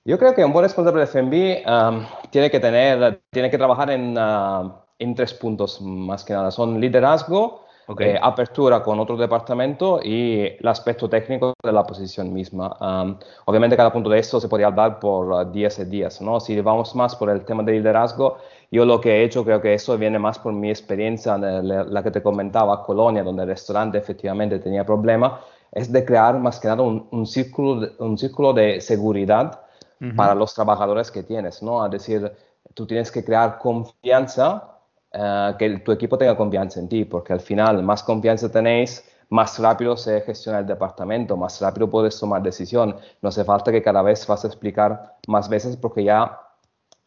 Yo 0.04 0.18
creo 0.18 0.34
que 0.34 0.44
un 0.44 0.52
buen 0.52 0.66
responsable 0.66 1.02
de 1.02 1.08
FANBI 1.08 1.64
um, 1.68 2.06
tiene 2.32 2.50
que 2.50 2.60
tener, 2.60 3.22
tiene 3.30 3.52
que 3.52 3.58
trabajar 3.60 3.92
en, 3.92 4.18
uh, 4.18 4.74
en 4.98 5.14
tres 5.14 5.32
puntos 5.36 5.80
más 5.80 6.24
que 6.24 6.34
nada. 6.34 6.50
Son 6.50 6.82
liderazgo, 6.82 7.68
eh, 8.00 8.20
apertura 8.22 8.82
con 8.82 9.00
otro 9.00 9.18
departamento 9.18 10.00
y 10.04 10.56
el 10.60 10.68
aspecto 10.68 11.10
técnico 11.10 11.54
de 11.64 11.72
la 11.72 11.84
posición 11.84 12.34
misma. 12.34 12.76
obviamente 13.46 13.76
cada 13.76 13.92
punto 13.92 14.10
de 14.10 14.20
esto 14.20 14.40
se 14.40 14.48
podría 14.48 14.68
hablar 14.68 15.00
por 15.00 15.52
10 15.52 15.80
uh, 15.80 15.86
días, 15.86 16.22
¿no? 16.22 16.40
Si 16.40 16.60
vamos 16.62 16.96
más 16.96 17.16
por 17.16 17.30
el 17.30 17.44
tema 17.44 17.64
de 17.64 17.74
liderazgo, 17.74 18.38
yo 18.72 18.86
lo 18.86 19.02
que 19.02 19.18
he 19.18 19.24
hecho, 19.24 19.44
creo 19.44 19.62
que 19.62 19.74
eso 19.74 19.98
viene 19.98 20.20
más 20.20 20.40
por 20.40 20.54
mi 20.54 20.70
experiencia, 20.70 21.36
en 21.36 21.94
la 21.94 22.04
que 22.04 22.12
te 22.12 22.22
comentaba, 22.22 22.84
Colonia, 22.84 23.24
donde 23.24 23.44
el 23.44 23.50
restaurante 23.50 23.98
efectivamente 23.98 24.60
tenía 24.60 24.86
problemas, 24.86 25.42
es 25.72 25.92
de 25.92 26.04
crear 26.06 26.40
más 26.40 26.60
que 26.60 26.68
nada 26.68 26.82
un, 26.82 27.26
círculo, 27.26 27.82
de, 27.82 27.92
un 28.00 28.18
círculo 28.18 28.54
de 28.54 28.82
seguridad 28.82 29.62
para 30.16 30.34
los 30.34 30.54
trabajadores 30.56 31.12
que 31.12 31.22
tienes, 31.22 31.62
¿no? 31.62 31.86
Es 31.86 31.92
decir, 31.92 32.32
tú 32.74 32.88
tienes 32.88 33.12
que 33.12 33.24
crear 33.24 33.60
confianza 33.60 34.72
eh, 35.14 35.56
que 35.60 35.80
tu 35.80 35.92
equipo 35.92 36.18
tenga 36.18 36.38
confianza 36.38 36.80
en 36.80 36.88
ti, 36.88 37.06
porque 37.06 37.34
al 37.34 37.42
final 37.42 37.84
más 37.84 38.02
confianza 38.04 38.50
tenéis, 38.50 39.04
más 39.30 39.60
rápido 39.60 39.96
se 39.98 40.22
gestiona 40.22 40.60
el 40.60 40.66
departamento, 40.66 41.36
más 41.38 41.60
rápido 41.62 41.90
puedes 41.90 42.20
tomar 42.20 42.42
decisión. 42.42 42.96
No 43.22 43.30
hace 43.30 43.44
falta 43.44 43.72
que 43.72 43.82
cada 43.82 44.02
vez 44.02 44.26
vas 44.28 44.44
a 44.44 44.48
explicar 44.48 45.16
más 45.28 45.50
veces 45.50 45.78
porque 45.78 46.04
ya 46.04 46.40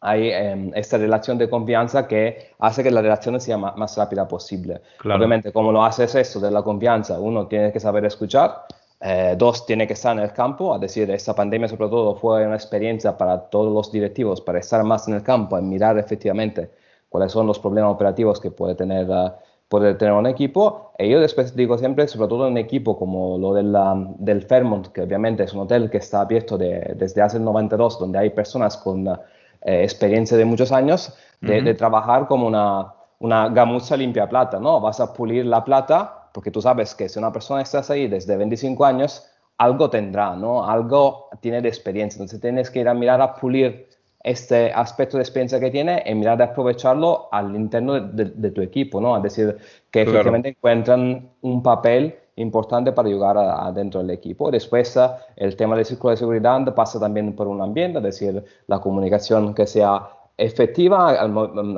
hay 0.01 0.29
em, 0.29 0.71
esta 0.75 0.97
relación 0.97 1.37
de 1.37 1.49
confianza 1.49 2.07
que 2.07 2.51
hace 2.59 2.83
que 2.83 2.91
la 2.91 3.01
relación 3.01 3.39
sea 3.41 3.57
más, 3.57 3.97
rápida 3.97 4.27
posible. 4.27 4.81
Obviamente, 5.03 5.51
como 5.51 5.71
lo 5.71 5.83
haces 5.83 6.13
esto 6.15 6.39
de 6.39 6.51
la 6.51 6.61
confianza, 6.61 7.19
uno 7.19 7.47
tiene 7.47 7.71
que 7.71 7.79
saber 7.79 8.05
escuchar, 8.05 8.65
eh, 9.01 9.35
dos, 9.37 9.65
tiene 9.65 9.87
que 9.87 9.93
estar 9.93 10.15
en 10.15 10.23
el 10.23 10.31
campo, 10.31 10.75
es 10.75 10.81
decir, 10.81 11.09
esta 11.11 11.33
pandemia 11.33 11.67
sobre 11.67 11.89
todo 11.89 12.15
fue 12.15 12.45
una 12.45 12.55
experiencia 12.55 13.17
para 13.17 13.39
todos 13.49 13.73
los 13.73 13.91
directivos, 13.91 14.41
para 14.41 14.59
estar 14.59 14.83
más 14.83 15.07
en 15.07 15.15
el 15.15 15.23
campo, 15.23 15.57
y 15.57 15.61
mirar 15.61 15.97
efectivamente 15.97 16.69
cuáles 17.15 17.31
son 17.31 17.47
los 17.47 17.59
problemas 17.59 17.93
operativos 17.93 18.41
que 18.41 18.51
puede 18.51 18.75
tener, 18.75 19.09
ah, 19.09 19.39
puede 19.69 19.93
tener 19.95 20.13
un 20.13 20.27
equipo. 20.27 20.91
Y 20.99 21.07
yo 21.09 21.21
después 21.21 21.55
digo 21.55 21.77
siempre, 21.77 22.09
sobre 22.09 22.27
todo 22.27 22.45
en 22.45 22.51
un 22.51 22.57
equipo 22.57 22.99
como 22.99 23.37
lo 23.37 23.53
del, 23.53 23.73
del 24.19 24.41
Fairmont, 24.41 24.87
que 24.87 24.99
obviamente 24.99 25.43
es 25.43 25.53
un 25.53 25.61
hotel 25.61 25.89
que 25.89 25.99
está 25.99 26.19
abierto 26.19 26.57
desde 26.57 27.21
hace 27.21 27.37
el 27.37 27.45
92, 27.45 27.99
donde 27.99 28.19
hay 28.19 28.31
personas 28.31 28.75
con 28.75 29.07
eh, 29.07 29.15
experiencia 29.61 30.35
de 30.35 30.43
muchos 30.43 30.73
años, 30.73 31.15
de, 31.39 31.73
trabajar 31.73 32.27
como 32.27 32.47
una, 32.47 32.93
una 33.19 33.47
gamuza 33.47 33.95
limpia 33.95 34.27
plata, 34.27 34.59
¿no? 34.59 34.81
Vas 34.81 34.99
a 34.99 35.13
pulir 35.13 35.45
la 35.45 35.63
plata, 35.63 36.29
porque 36.33 36.51
tú 36.51 36.61
sabes 36.61 36.93
que 36.95 37.07
si 37.07 37.17
una 37.17 37.31
persona 37.31 37.61
está 37.61 37.81
ahí 37.93 38.09
desde 38.09 38.35
25 38.35 38.83
años, 38.83 39.25
algo 39.57 39.89
tendrá, 39.89 40.35
¿no? 40.35 40.69
Algo 40.69 41.29
tiene 41.39 41.61
de 41.61 41.69
experiencia. 41.69 42.17
Entonces 42.17 42.41
tienes 42.41 42.69
que 42.69 42.81
ir 42.81 42.89
a 42.89 42.93
mirar 42.93 43.21
a 43.21 43.35
pulir 43.35 43.87
este 44.25 44.71
aspecto 44.71 45.17
de 45.17 45.23
experiencia 45.23 45.59
que 45.59 45.69
tiene 45.69 46.01
y 46.03 46.15
mirar 46.15 46.39
de 46.39 46.45
aprovecharlo 46.45 47.29
al 47.31 47.55
interno 47.55 47.99
de, 47.99 48.49
tu 48.49 48.61
equipo, 48.61 48.99
¿no? 48.99 49.15
Es 49.17 49.21
decir, 49.21 49.55
que 49.91 50.01
efectivamente 50.01 50.49
encuentran 50.49 51.29
un 51.41 51.61
papel 51.61 52.15
importante 52.37 52.91
para 52.91 53.07
ayudar 53.07 53.37
adentro 53.37 54.01
del 54.01 54.09
equipo. 54.09 54.49
Después, 54.49 54.97
el 55.35 55.55
tema 55.55 55.75
del 55.75 55.85
círculo 55.85 56.09
de 56.09 56.17
seguridad 56.17 56.73
pasa 56.73 56.99
también 56.99 57.35
por 57.35 57.47
un 57.47 57.61
ambiente, 57.61 57.99
es 57.99 58.03
decir, 58.03 58.43
la 58.65 58.79
comunicación 58.79 59.53
que 59.53 59.67
sea 59.67 60.09
efectiva, 60.37 61.13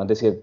es 0.01 0.07
decir, 0.07 0.41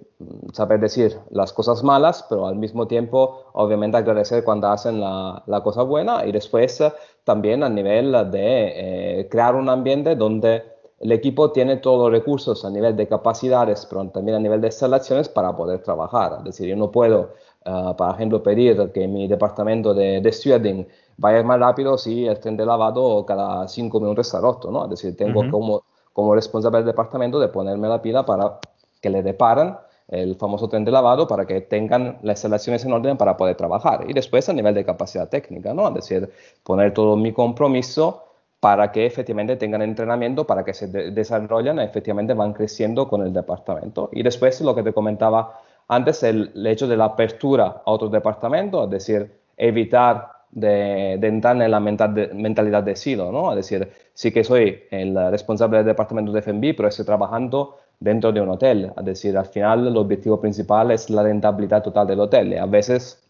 saber 0.53 0.81
decir 0.81 1.17
las 1.31 1.55
cosas 1.55 1.83
malas, 1.83 2.27
pero 2.29 2.47
al 2.47 2.57
mismo 2.57 2.87
tiempo, 2.87 3.45
obviamente, 3.55 3.97
agradecer 3.97 4.45
cuando 4.45 4.69
hacen 4.69 5.01
la, 5.01 5.43
la 5.47 5.63
cosa 5.63 5.83
buena 5.83 6.27
y 6.27 6.33
después 6.33 6.83
también 7.25 7.63
a 7.63 7.71
nivel 7.71 8.13
de 8.31 9.21
eh, 9.21 9.29
crear 9.31 9.55
un 9.55 9.71
ambiente 9.71 10.15
donde 10.17 10.74
el 11.05 11.13
equipo 11.13 11.53
tiene 11.53 11.77
todos 11.77 11.99
los 11.99 12.19
recursos 12.19 12.65
a 12.65 12.71
nivel 12.71 12.97
de 12.97 13.07
capacidades, 13.07 13.85
pero 13.85 14.09
también 14.09 14.39
a 14.39 14.41
nivel 14.41 14.63
de 14.63 14.69
instalaciones 14.69 15.29
para 15.29 15.55
poder 15.55 15.83
trabajar. 15.83 16.37
Es 16.39 16.45
decir, 16.45 16.67
yo 16.67 16.77
no 16.77 16.91
puedo, 16.91 17.35
uh, 17.67 17.95
por 17.95 18.15
ejemplo, 18.15 18.43
pedir 18.43 18.91
que 18.91 19.07
mi 19.07 19.29
departamento 19.29 19.93
de, 19.93 20.23
de 20.23 20.87
vaya 21.19 21.43
más 21.43 21.61
rápido 21.61 21.99
si 21.99 22.27
el 22.27 22.41
tren 22.41 22.57
de 22.57 22.65
lavado 22.65 23.27
cada 23.27 23.69
cinco 23.69 24.01
minutos 24.01 24.29
está 24.29 24.41
roto, 24.41 24.71
¿no? 24.71 24.85
Es 24.85 24.91
decir, 24.93 25.15
tengo 25.15 25.45
como, 25.51 25.83
como 26.15 26.35
responsable 26.35 26.79
del 26.79 26.87
departamento 26.87 27.39
de 27.39 27.49
ponerme 27.49 27.87
la 27.87 28.01
pila 28.01 28.25
para 28.25 28.59
que 29.03 29.11
le 29.11 29.21
reparan 29.21 29.79
el 30.09 30.37
famoso 30.37 30.69
tren 30.69 30.87
de 30.87 30.91
lavado 30.91 31.27
para 31.27 31.45
que 31.45 31.61
tengan 31.61 32.19
las 32.23 32.39
instalaciones 32.39 32.83
en 32.87 32.95
orden 32.95 33.19
para 33.19 33.37
poder 33.37 33.57
trabajar. 33.57 34.07
Y 34.09 34.15
después 34.15 34.49
a 34.49 34.55
nivel 34.55 34.75
de 34.75 34.87
capacidad 34.87 35.29
técnica, 35.29 35.75
¿no? 35.75 35.87
Es 35.89 35.95
decir, 35.97 36.31
poner 36.63 36.95
todo 36.95 37.15
mi 37.15 37.35
compromiso 37.35 38.23
para 38.65 38.91
que 38.91 39.05
efectivamente 39.05 39.57
tengan 39.57 39.83
entrenamiento, 39.83 40.47
para 40.47 40.65
que 40.65 40.73
se 40.73 40.87
desarrollen, 40.89 41.79
efectivamente 41.81 42.33
van 42.33 42.55
creciendo 42.55 43.07
con 43.07 43.21
el 43.21 43.31
departamento. 43.31 44.09
Y 44.11 44.23
después 44.23 44.59
lo 44.63 44.75
que 44.75 44.83
te 44.83 44.95
comentaba 44.95 45.61
antes, 45.87 46.23
el, 46.23 46.51
hecho 46.67 46.89
de 46.89 46.97
la 46.97 47.05
apertura 47.05 47.83
a 47.85 47.91
otro 47.91 48.09
departamento, 48.09 48.85
es 48.85 48.91
decir, 48.91 49.31
evitar 49.59 50.31
de, 50.51 51.13
entrar 51.13 51.61
en 51.61 51.71
la 51.71 51.79
mentalidad 51.79 52.83
de 52.83 52.97
silo, 52.97 53.31
¿no? 53.31 53.51
Es 53.51 53.57
decir, 53.57 53.87
sí 54.15 54.33
que 54.33 54.43
soy 54.43 54.85
el 54.91 55.15
responsable 55.31 55.77
del 55.77 55.87
departamento 55.89 56.33
de 56.33 56.41
FMB, 56.41 56.75
pero 56.75 56.89
estoy 56.89 57.05
trabajando 57.05 57.81
dentro 58.01 58.33
de 58.33 58.41
un 58.41 58.49
hotel. 58.49 58.91
Es 58.97 59.05
decir, 59.05 59.37
al 59.37 59.45
final 59.45 59.89
el 59.89 59.97
objetivo 59.99 60.41
principal 60.41 60.91
es 60.91 61.11
la 61.11 61.23
rentabilidad 61.23 61.83
total 61.83 62.07
del 62.07 62.21
hotel. 62.21 62.55
Y 62.55 62.57
a 62.57 62.65
veces, 62.65 63.29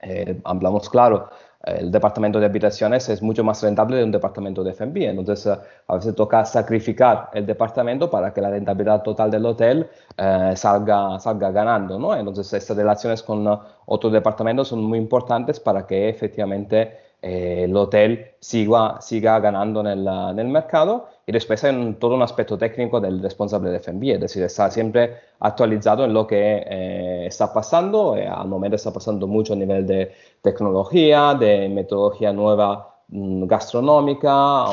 eh, 0.00 0.40
hablamos 0.44 0.88
claro, 0.88 1.28
el 1.62 1.90
departamento 1.90 2.40
de 2.40 2.46
habitaciones 2.46 3.08
es 3.08 3.22
mucho 3.22 3.44
más 3.44 3.62
rentable 3.62 3.98
de 3.98 4.04
un 4.04 4.10
departamento 4.10 4.64
de 4.64 4.70
F&B. 4.70 5.06
Entonces, 5.06 5.46
eh, 5.46 5.58
a 5.86 5.94
veces 5.94 6.14
toca 6.14 6.44
sacrificar 6.44 7.30
el 7.34 7.44
departamento 7.46 8.10
para 8.10 8.32
que 8.32 8.40
la 8.40 8.50
rentabilidad 8.50 9.02
total 9.02 9.30
del 9.30 9.44
hotel 9.44 9.88
eh, 10.16 10.52
salga, 10.56 11.18
salga 11.18 11.50
ganando. 11.50 11.98
¿no? 11.98 12.16
Entonces, 12.16 12.52
estas 12.52 12.76
relaciones 12.76 13.22
con 13.22 13.46
otros 13.86 14.12
departamentos 14.12 14.68
son 14.68 14.82
muy 14.82 14.98
importantes 14.98 15.60
para 15.60 15.86
que 15.86 16.08
efectivamente 16.08 17.09
eh, 17.22 17.64
el 17.64 17.76
hotel 17.76 18.32
siga, 18.40 18.98
siga 19.02 19.38
ganando 19.40 19.80
en 19.80 19.88
el, 19.88 20.08
en 20.08 20.38
el 20.38 20.48
mercado 20.48 21.08
y 21.26 21.32
después 21.32 21.62
hay 21.64 21.94
todo 22.00 22.14
un 22.14 22.22
aspecto 22.22 22.56
técnico 22.56 22.98
del 22.98 23.22
responsable 23.22 23.70
de 23.70 23.78
FMB, 23.78 24.04
es 24.14 24.20
decir, 24.20 24.42
está 24.42 24.70
siempre 24.70 25.16
actualizado 25.40 26.06
en 26.06 26.14
lo 26.14 26.26
que 26.26 26.64
eh, 26.66 27.26
está 27.26 27.52
pasando, 27.52 28.16
eh, 28.16 28.26
al 28.26 28.48
momento 28.48 28.76
está 28.76 28.90
pasando 28.90 29.26
mucho 29.26 29.52
a 29.52 29.56
nivel 29.56 29.86
de 29.86 30.12
tecnología, 30.40 31.34
de 31.34 31.68
metodología 31.68 32.32
nueva 32.32 32.94
mm, 33.08 33.44
gastronómica, 33.44 34.64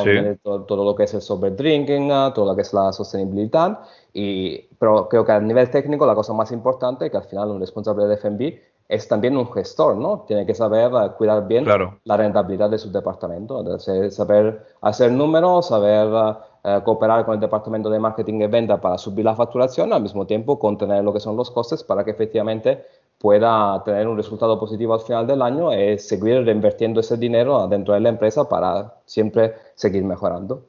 todo, 0.42 0.86
lo 0.86 0.96
que 0.96 1.04
es 1.04 1.14
el 1.16 1.22
sober 1.22 1.54
drinking, 1.54 2.08
todo 2.34 2.46
lo 2.46 2.56
que 2.56 2.62
es 2.62 2.74
la 2.74 2.94
sostenibilidad, 2.94 3.80
y, 4.14 4.58
pero 4.80 5.10
creo 5.10 5.26
que 5.26 5.34
a 5.34 5.40
nivel 5.42 5.70
técnico 5.70 6.06
la 6.06 6.16
cosa 6.16 6.32
más 6.32 6.54
importante 6.54 7.08
es 7.08 7.12
que 7.12 7.18
al 7.18 7.26
final 7.26 7.52
un 7.52 7.60
responsable 7.60 8.06
de 8.06 8.16
FMB 8.16 8.54
es 8.90 9.08
también 9.08 9.36
un 9.36 9.52
gestor, 9.52 9.98
¿no? 9.98 10.24
Tiene 10.28 10.46
que 10.46 10.54
saber 10.54 10.92
eh, 10.94 11.12
cuidar 11.18 11.46
bien 11.48 11.66
la 12.04 12.18
rentabilidad 12.18 12.70
de 12.70 12.78
su 12.78 12.92
departamento, 12.92 13.80
saber 13.80 14.66
hacer 14.82 15.12
números, 15.12 15.68
saber 15.68 16.08
eh, 16.08 16.34
eh, 16.64 16.82
cooperar 16.84 17.26
con 17.26 17.36
el 17.36 17.40
departamento 17.40 17.90
de 17.90 18.00
marketing 18.00 18.42
y 18.42 18.48
venta 18.48 18.80
para 18.80 18.98
subir 18.98 19.26
la 19.26 19.36
facturación, 19.36 19.92
al 19.92 20.02
mismo 20.02 20.26
tiempo 20.26 20.58
contener 20.58 21.04
lo 21.04 21.14
que 21.14 21.20
son 21.20 21.36
los 21.36 21.52
costes 21.52 21.84
para 21.84 22.04
que 22.06 22.12
efectivamente 22.12 22.86
pueda 23.18 23.84
tener 23.84 24.08
un 24.08 24.16
resultado 24.16 24.60
positivo 24.60 24.94
al 24.94 25.02
final 25.02 25.28
del 25.28 25.42
año 25.42 25.74
y 25.74 25.98
seguir 25.98 26.46
reinvirtiendo 26.46 27.00
ese 27.00 27.18
dinero 27.18 27.68
dentro 27.68 27.94
de 27.94 28.00
la 28.00 28.10
empresa 28.10 28.48
para 28.48 28.94
siempre 29.06 29.56
seguir 29.76 30.04
mejorando. 30.04 30.64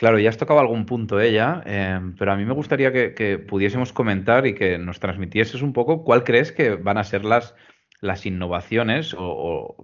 Claro, 0.00 0.18
ya 0.18 0.30
has 0.30 0.38
tocado 0.38 0.60
algún 0.60 0.86
punto 0.86 1.20
ella, 1.20 1.60
em, 1.66 2.16
pero 2.16 2.32
a 2.32 2.36
mí 2.36 2.46
me 2.46 2.54
gustaría 2.54 2.90
que, 2.90 3.38
pudiésemos 3.46 3.92
comentar 3.92 4.46
y 4.46 4.54
que 4.54 4.78
nos 4.78 4.98
transmitieses 4.98 5.60
un 5.60 5.74
poco 5.74 6.04
cuál 6.04 6.24
crees 6.24 6.52
que 6.52 6.76
van 6.76 6.96
a 6.96 7.04
ser 7.04 7.22
las, 7.22 7.54
las 8.00 8.24
innovaciones 8.24 9.14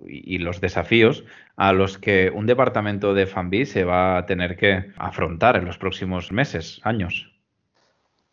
y 0.06 0.38
los 0.38 0.62
desafíos 0.62 1.24
a 1.58 1.74
los 1.74 1.98
que 1.98 2.32
un 2.34 2.46
departamento 2.46 3.12
de 3.12 3.26
FANBI 3.26 3.66
se 3.66 3.84
va 3.84 4.16
a 4.16 4.24
tener 4.24 4.56
que 4.56 4.90
afrontar 4.96 5.56
en 5.56 5.66
los 5.66 5.76
próximos 5.76 6.32
meses, 6.32 6.80
años. 6.82 7.30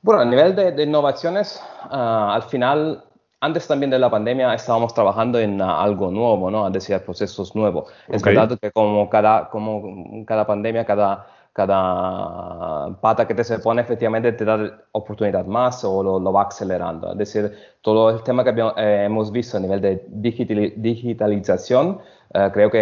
Bueno, 0.04 0.22
a 0.22 0.26
nivel 0.26 0.56
de, 0.56 0.82
innovaciones, 0.82 1.62
ah, 1.92 2.32
al 2.34 2.44
final 2.44 3.04
antes 3.42 3.68
también 3.68 3.90
de 3.90 4.00
la 4.00 4.10
pandemia 4.10 4.54
estábamos 4.54 4.94
trabajando 4.94 5.38
en 5.38 5.62
ah, 5.62 5.84
algo 5.84 6.10
nuevo, 6.12 6.50
¿no? 6.50 6.66
Es 6.66 6.72
decir, 6.72 6.98
procesos 7.02 7.54
nuevos. 7.58 7.92
Es 8.08 8.24
verdad 8.24 8.58
que 8.58 8.72
como 8.72 9.10
cada, 9.10 9.50
como 9.50 10.26
cada 10.26 10.48
pandemia, 10.48 10.86
cada 10.86 11.28
cada 11.54 12.90
pata 13.00 13.28
que 13.28 13.36
te 13.36 13.44
se 13.44 13.60
pone 13.60 13.84
efectivamente 13.84 14.32
te 14.32 14.44
da 14.44 14.86
oportunidad 14.92 15.46
más 15.46 15.84
o 15.84 16.02
lo, 16.02 16.34
va 16.34 16.44
acelerando. 16.44 17.12
Es 17.12 17.18
decir, 17.20 17.52
todo 17.82 18.10
el 18.10 18.24
tema 18.24 18.44
que 18.44 18.50
eh, 18.50 19.04
hemos 19.06 19.32
visto 19.32 19.58
a 19.58 19.60
nivel 19.60 19.80
de 19.80 20.04
digitalización, 20.08 22.00
eh, 22.34 22.50
creo 22.52 22.72
que 22.72 22.82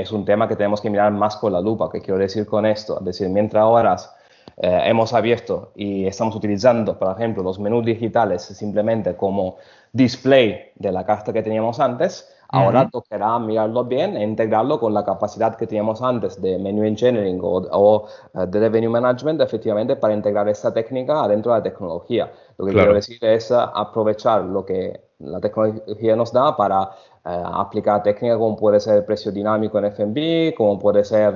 es 0.00 0.12
un 0.12 0.24
tema 0.24 0.46
que 0.46 0.54
tenemos 0.54 0.80
que 0.80 0.88
mirar 0.88 1.10
más 1.12 1.36
con 1.36 1.52
la 1.52 1.60
lupa. 1.60 1.90
¿Qué 1.90 2.00
quiero 2.00 2.18
decir 2.18 2.46
con 2.46 2.64
esto? 2.64 3.00
Es 3.00 3.04
decir, 3.04 3.28
mientras 3.28 3.60
ahora 3.60 3.96
eh, 4.56 4.82
hemos 4.84 5.12
abierto 5.12 5.72
y 5.74 6.06
estamos 6.06 6.34
utilizando, 6.34 6.98
por 6.98 7.14
ejemplo, 7.14 7.42
los 7.42 7.58
menús 7.58 7.84
digitales 7.84 8.42
simplemente 8.42 9.14
como 9.16 9.56
display 9.92 10.70
de 10.76 10.92
la 10.92 11.04
carta 11.04 11.32
que 11.32 11.42
teníamos 11.42 11.80
antes, 11.80 12.32
Ahora 12.48 12.88
tocará 12.90 13.38
mirarlo 13.38 13.84
bien 13.84 14.16
e 14.16 14.22
integrarlo 14.22 14.78
con 14.78 14.94
la 14.94 15.04
capacidad 15.04 15.56
que 15.56 15.66
teníamos 15.66 16.00
antes 16.02 16.40
de 16.40 16.58
menu 16.58 16.84
engineering 16.84 17.40
o, 17.42 18.06
eh, 18.34 18.46
de 18.46 18.60
revenue 18.60 18.88
management, 18.88 19.40
efectivamente, 19.40 19.96
para 19.96 20.14
integrar 20.14 20.48
esta 20.48 20.72
técnica 20.72 21.26
dentro 21.28 21.52
de 21.52 21.58
la 21.58 21.62
tecnología. 21.62 22.30
Lo 22.58 22.66
que 22.66 22.72
quiero 22.72 22.94
decir 22.94 23.18
es 23.24 23.50
eh, 23.50 23.56
aprovechar 23.56 24.44
lo 24.44 24.64
que 24.64 25.00
la 25.18 25.40
tecnología 25.40 26.14
nos 26.14 26.32
da 26.32 26.56
para 26.56 26.90
eh, 27.24 27.42
aplicar 27.44 28.02
técnicas 28.02 28.38
como 28.38 28.54
puede 28.54 28.78
ser 28.78 28.98
el 28.98 29.04
precio 29.04 29.32
dinámico 29.32 29.78
en 29.78 29.86
FMB, 29.86 30.54
como 30.54 30.78
puede 30.78 31.04
ser 31.04 31.34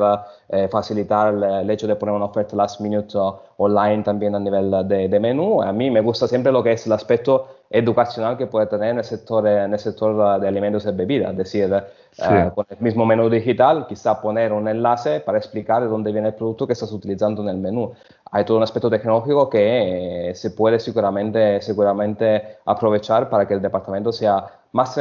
facilitar 0.71 1.35
el, 1.35 1.71
hecho 1.71 1.87
de 1.87 1.97
poner 1.97 2.15
una 2.15 2.27
oferta 2.27 2.55
last 2.57 2.81
minute 2.81 3.19
online 3.57 4.03
también 4.03 4.35
a 4.35 4.39
nivel 4.39 4.71
de, 4.87 5.09
de 5.09 5.21
menú. 5.21 5.63
A 5.63 5.73
mí 5.73 5.91
me 5.91 6.01
gusta 6.01 6.29
siempre 6.29 6.53
lo 6.53 6.63
que 6.63 6.73
es 6.73 6.87
el 6.87 6.93
aspecto 6.93 7.60
educacional 7.73 8.37
que 8.37 8.49
puede 8.49 8.67
tener 8.67 8.91
en 8.91 8.99
el 8.99 9.05
sector, 9.05 9.47
en 9.47 9.73
el 9.73 9.79
sector 9.79 10.41
de 10.41 10.49
alimentos 10.49 10.85
y 10.87 10.91
bebidas. 10.91 11.31
Es 11.31 11.37
decir, 11.39 11.73
eh, 11.73 12.51
con 12.53 12.67
el 12.69 12.79
mismo 12.81 13.07
menú 13.07 13.31
digital, 13.31 13.87
quizá 13.87 14.21
poner 14.21 14.53
un 14.53 14.67
enlace 14.67 15.21
para 15.21 15.39
explicar 15.39 15.81
de 15.81 15.89
dónde 15.89 16.11
viene 16.11 16.29
el 16.29 16.35
producto 16.35 16.67
que 16.67 16.73
estás 16.73 16.91
utilizando 16.91 17.43
en 17.43 17.49
el 17.49 17.59
menú. 17.59 17.93
Hay 18.33 18.45
todo 18.45 18.57
un 18.57 18.65
aspecto 18.65 18.91
tecnológico 18.91 19.49
que 19.49 20.31
eh, 20.31 20.35
se 20.35 20.51
puede 20.51 20.81
seguramente, 20.81 21.63
seguramente 21.63 22.59
aprovechar 22.65 23.31
para 23.31 23.47
que 23.47 23.55
el 23.55 23.63
departamento 23.63 24.11
sea 24.11 24.45
más 24.73 24.97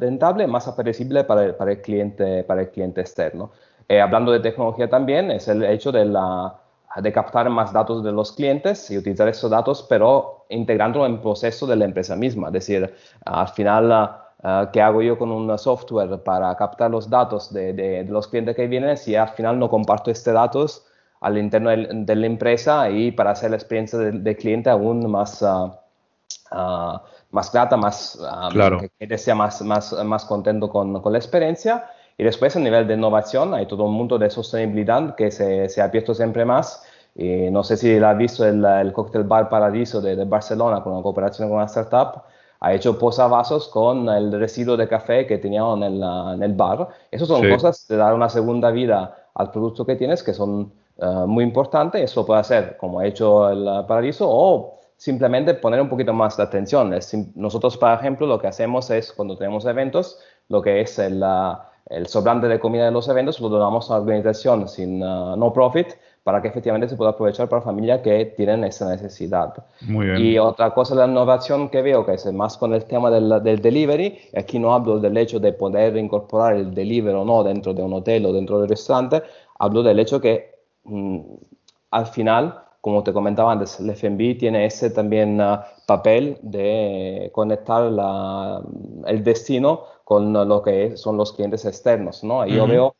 rentable, 0.00 0.46
más 0.46 0.66
apetecible 0.66 1.24
para 1.24 1.44
el, 1.44 1.54
para 1.54 1.72
el, 1.72 1.82
cliente, 1.82 2.42
para 2.44 2.62
el 2.62 2.70
cliente 2.70 3.02
externo. 3.02 3.50
Eh, 3.86 4.00
hablando 4.00 4.32
de 4.32 4.40
tecnología 4.40 4.88
también, 4.88 5.30
es 5.30 5.46
el 5.48 5.62
hecho 5.62 5.92
de 5.92 6.06
la 6.06 6.54
de 6.96 7.12
captar 7.12 7.50
más 7.50 7.72
datos 7.72 8.04
de 8.04 8.12
los 8.12 8.32
clientes 8.32 8.90
y 8.90 8.98
utilizar 8.98 9.28
esos 9.28 9.50
datos, 9.50 9.84
pero 9.88 10.46
integrándolo 10.48 11.06
en 11.06 11.14
el 11.14 11.20
proceso 11.20 11.66
de 11.66 11.76
la 11.76 11.84
empresa 11.84 12.14
misma. 12.14 12.48
Es 12.48 12.52
decir, 12.54 12.94
al 13.24 13.48
final, 13.48 13.90
uh, 14.42 14.70
¿qué 14.72 14.80
hago 14.80 15.02
yo 15.02 15.18
con 15.18 15.30
un 15.32 15.58
software 15.58 16.22
para 16.22 16.54
captar 16.56 16.90
los 16.90 17.10
datos 17.10 17.52
de, 17.52 17.72
de, 17.72 18.04
los 18.04 18.28
clientes 18.28 18.54
que 18.54 18.66
vienen 18.68 18.96
si 18.96 19.16
al 19.16 19.30
final 19.30 19.58
no 19.58 19.68
comparto 19.68 20.10
estos 20.10 20.34
datos 20.34 20.86
al 21.20 21.38
interno 21.38 21.70
de, 21.70 22.14
la 22.14 22.26
empresa 22.26 22.88
y 22.90 23.10
para 23.10 23.30
hacer 23.30 23.50
la 23.50 23.56
experiencia 23.56 23.98
del 23.98 24.36
cliente 24.36 24.70
aún 24.70 25.10
más, 25.10 25.42
uh, 25.42 25.70
más 27.30 27.52
grata, 27.52 27.76
más, 27.76 28.20
claro. 28.50 28.78
que, 28.78 28.90
que, 29.08 29.18
sea 29.18 29.34
más, 29.34 29.62
más, 29.62 29.92
más 30.04 30.24
contento 30.26 30.68
con, 30.68 31.00
con 31.00 31.12
la 31.12 31.18
experiencia? 31.18 31.86
Y 32.16 32.24
después 32.24 32.54
a 32.56 32.60
nivel 32.60 32.86
de 32.86 32.94
innovación 32.94 33.54
hay 33.54 33.66
todo 33.66 33.84
un 33.84 33.94
mundo 33.94 34.18
de 34.18 34.30
sostenibilidad 34.30 35.14
que 35.16 35.30
se, 35.30 35.68
se 35.68 35.80
ha 35.80 35.84
abierto 35.84 36.14
siempre 36.14 36.44
más. 36.44 36.84
Y 37.16 37.50
no 37.50 37.62
sé 37.62 37.76
si 37.76 37.96
has 37.96 38.16
visto 38.16 38.44
el, 38.46 38.64
el 38.64 38.92
Cocktail 38.92 39.24
Bar 39.24 39.48
Paradiso 39.48 40.00
de, 40.00 40.16
de, 40.16 40.24
Barcelona 40.24 40.82
con 40.82 40.92
una 40.92 41.02
cooperación 41.02 41.48
con 41.48 41.58
una 41.58 41.66
startup. 41.66 42.22
Ha 42.60 42.72
hecho 42.72 42.98
posavasos 42.98 43.68
con 43.68 44.08
el 44.08 44.32
residuo 44.32 44.76
de 44.76 44.88
café 44.88 45.26
que 45.26 45.38
tenían 45.38 45.82
en 45.82 45.94
el, 45.94 46.02
en 46.34 46.42
el 46.42 46.54
bar. 46.54 46.88
Esas 47.10 47.28
son 47.28 47.48
cosas 47.48 47.86
de 47.88 47.96
dar 47.96 48.14
una 48.14 48.28
segunda 48.28 48.70
vida 48.70 49.28
al 49.34 49.50
producto 49.50 49.84
que 49.84 49.96
tienes 49.96 50.22
que 50.22 50.32
son 50.32 50.72
eh, 50.96 51.06
muy 51.26 51.44
importantes. 51.44 52.02
Eso 52.02 52.24
puede 52.24 52.40
hacer 52.40 52.76
como 52.78 53.00
ha 53.00 53.06
hecho 53.06 53.50
el 53.50 53.84
Paradiso 53.86 54.26
o 54.28 54.78
simplemente 54.96 55.54
poner 55.54 55.80
un 55.80 55.88
poquito 55.88 56.12
más 56.12 56.36
de 56.36 56.44
atención. 56.44 56.94
nosotros, 57.34 57.76
por 57.76 57.92
ejemplo, 57.92 58.26
lo 58.26 58.38
que 58.38 58.46
hacemos 58.46 58.90
es 58.90 59.12
cuando 59.12 59.36
tenemos 59.36 59.66
eventos, 59.66 60.18
lo 60.48 60.62
que 60.62 60.80
es 60.80 60.98
el 60.98 61.22
el 61.86 62.06
sobrante 62.06 62.48
de 62.48 62.58
comida 62.58 62.86
de 62.86 62.90
los 62.90 63.08
eventos 63.08 63.40
lo 63.40 63.48
donamos 63.48 63.90
a 63.90 63.94
una 63.94 64.02
organización 64.02 64.68
sin 64.68 65.02
uh, 65.02 65.36
no 65.36 65.52
profit 65.52 65.88
para 66.22 66.40
que 66.40 66.48
efectivamente 66.48 66.88
se 66.88 66.96
pueda 66.96 67.10
aprovechar 67.10 67.50
para 67.50 67.60
familias 67.60 68.00
que 68.00 68.24
tienen 68.36 68.64
esa 68.64 68.88
necesidad. 68.88 69.52
Muy 69.82 70.06
bien. 70.06 70.18
Y 70.18 70.38
otra 70.38 70.72
cosa 70.72 70.94
de 70.94 71.00
la 71.00 71.06
innovación 71.06 71.68
que 71.68 71.82
veo, 71.82 72.06
que 72.06 72.14
es 72.14 72.32
más 72.32 72.56
con 72.56 72.72
el 72.72 72.86
tema 72.86 73.10
del, 73.10 73.42
del 73.42 73.60
delivery, 73.60 74.18
aquí 74.34 74.58
no 74.58 74.72
hablo 74.72 74.98
del 74.98 75.16
hecho 75.18 75.38
de 75.38 75.52
poder 75.52 75.94
incorporar 75.98 76.54
el 76.54 76.74
delivery 76.74 77.14
o 77.14 77.24
no 77.26 77.44
dentro 77.44 77.74
de 77.74 77.82
un 77.82 77.92
hotel 77.92 78.24
o 78.24 78.32
dentro 78.32 78.58
del 78.58 78.70
restaurante, 78.70 79.22
hablo 79.58 79.82
del 79.82 79.98
hecho 79.98 80.18
que 80.18 80.62
mm, 80.84 81.20
al 81.90 82.06
final, 82.06 82.58
como 82.80 83.02
te 83.02 83.12
comentaba 83.12 83.52
antes, 83.52 83.78
el 83.78 83.90
FMB 83.90 84.38
tiene 84.38 84.64
ese 84.64 84.88
también 84.88 85.38
uh, 85.42 85.58
papel 85.86 86.38
de 86.40 87.30
conectar 87.34 87.82
la, 87.92 88.62
el 89.06 89.22
destino 89.22 89.93
con 90.04 90.32
lo 90.32 90.62
que 90.62 90.96
son 90.96 91.16
los 91.16 91.32
clientes 91.32 91.64
externos, 91.64 92.22
¿no? 92.22 92.46
Yo 92.46 92.66
veo 92.66 92.94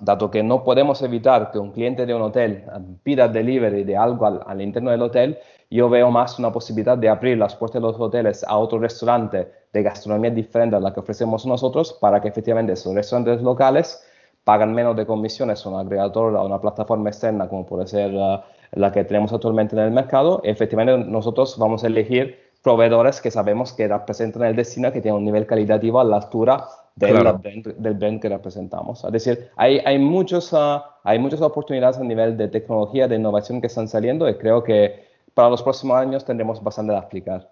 dado 0.00 0.30
que 0.30 0.42
no 0.42 0.64
podemos 0.64 1.02
evitar 1.02 1.50
que 1.50 1.58
un 1.58 1.72
cliente 1.72 2.06
de 2.06 2.14
un 2.14 2.22
hotel 2.22 2.64
pida 3.02 3.28
delivery 3.28 3.84
de 3.84 3.96
algo 3.96 4.26
al, 4.26 4.60
interno 4.60 4.90
del 4.90 5.02
hotel, 5.02 5.38
yo 5.70 5.88
veo 5.88 6.10
más 6.10 6.38
una 6.38 6.50
posibilidad 6.50 6.96
de 6.96 7.08
abrir 7.08 7.38
las 7.38 7.54
puertas 7.54 7.80
de 7.80 7.86
los 7.86 8.00
hoteles 8.00 8.44
a 8.44 8.56
otro 8.56 8.78
restaurante 8.78 9.48
de 9.72 9.82
gastronomía 9.82 10.30
diferente 10.30 10.76
a 10.76 10.80
la 10.80 10.92
que 10.92 11.00
ofrecemos 11.00 11.46
nosotros 11.46 11.92
para 12.00 12.20
que 12.20 12.28
efectivamente 12.28 12.72
esos 12.72 12.94
restaurantes 12.94 13.42
locales 13.42 14.02
pagan 14.44 14.72
menos 14.72 14.96
de 14.96 15.06
comisiones 15.06 15.64
a 15.64 15.68
un 15.68 15.78
agregador, 15.78 16.36
a 16.36 16.42
una 16.42 16.60
plataforma 16.60 17.10
externa 17.10 17.48
como 17.48 17.66
puede 17.66 17.86
ser 17.86 18.12
uh, 18.14 18.40
la 18.72 18.90
que 18.90 19.04
tenemos 19.04 19.32
actualmente 19.32 19.76
en 19.76 19.82
el 19.82 19.90
mercado. 19.90 20.40
efectivamente 20.42 21.06
nosotros 21.08 21.56
vamos 21.58 21.84
a 21.84 21.88
elegir 21.88 22.49
proveedores 22.62 23.20
que 23.20 23.30
sabemos 23.30 23.72
que 23.72 23.88
representan 23.88 24.44
el 24.44 24.56
destino, 24.56 24.92
que 24.92 25.00
tienen 25.00 25.18
un 25.18 25.24
nivel 25.24 25.46
calitativo 25.46 26.00
a 26.00 26.04
la 26.04 26.16
altura 26.16 26.66
del, 26.94 27.14
brand, 27.14 27.76
del 27.76 27.94
brand 27.94 28.20
que 28.20 28.28
representamos. 28.28 29.04
Es 29.04 29.12
decir, 29.12 29.50
hay, 29.56 29.80
hay, 29.84 29.98
muchos, 29.98 30.52
uh, 30.52 30.80
hay 31.02 31.18
muchas 31.18 31.40
oportunidades 31.40 31.98
a 31.98 32.04
nivel 32.04 32.36
de 32.36 32.48
tecnología, 32.48 33.08
de 33.08 33.16
innovación 33.16 33.60
que 33.60 33.68
están 33.68 33.88
saliendo 33.88 34.28
y 34.28 34.36
creo 34.36 34.62
que 34.62 35.08
para 35.32 35.48
los 35.48 35.62
próximos 35.62 35.96
años 35.96 36.24
tendremos 36.24 36.62
bastante 36.62 36.94
a 36.94 36.98
aplicar. 36.98 37.48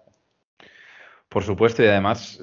Por 1.27 1.43
supuesto, 1.43 1.83
y 1.83 1.87
además 1.87 2.39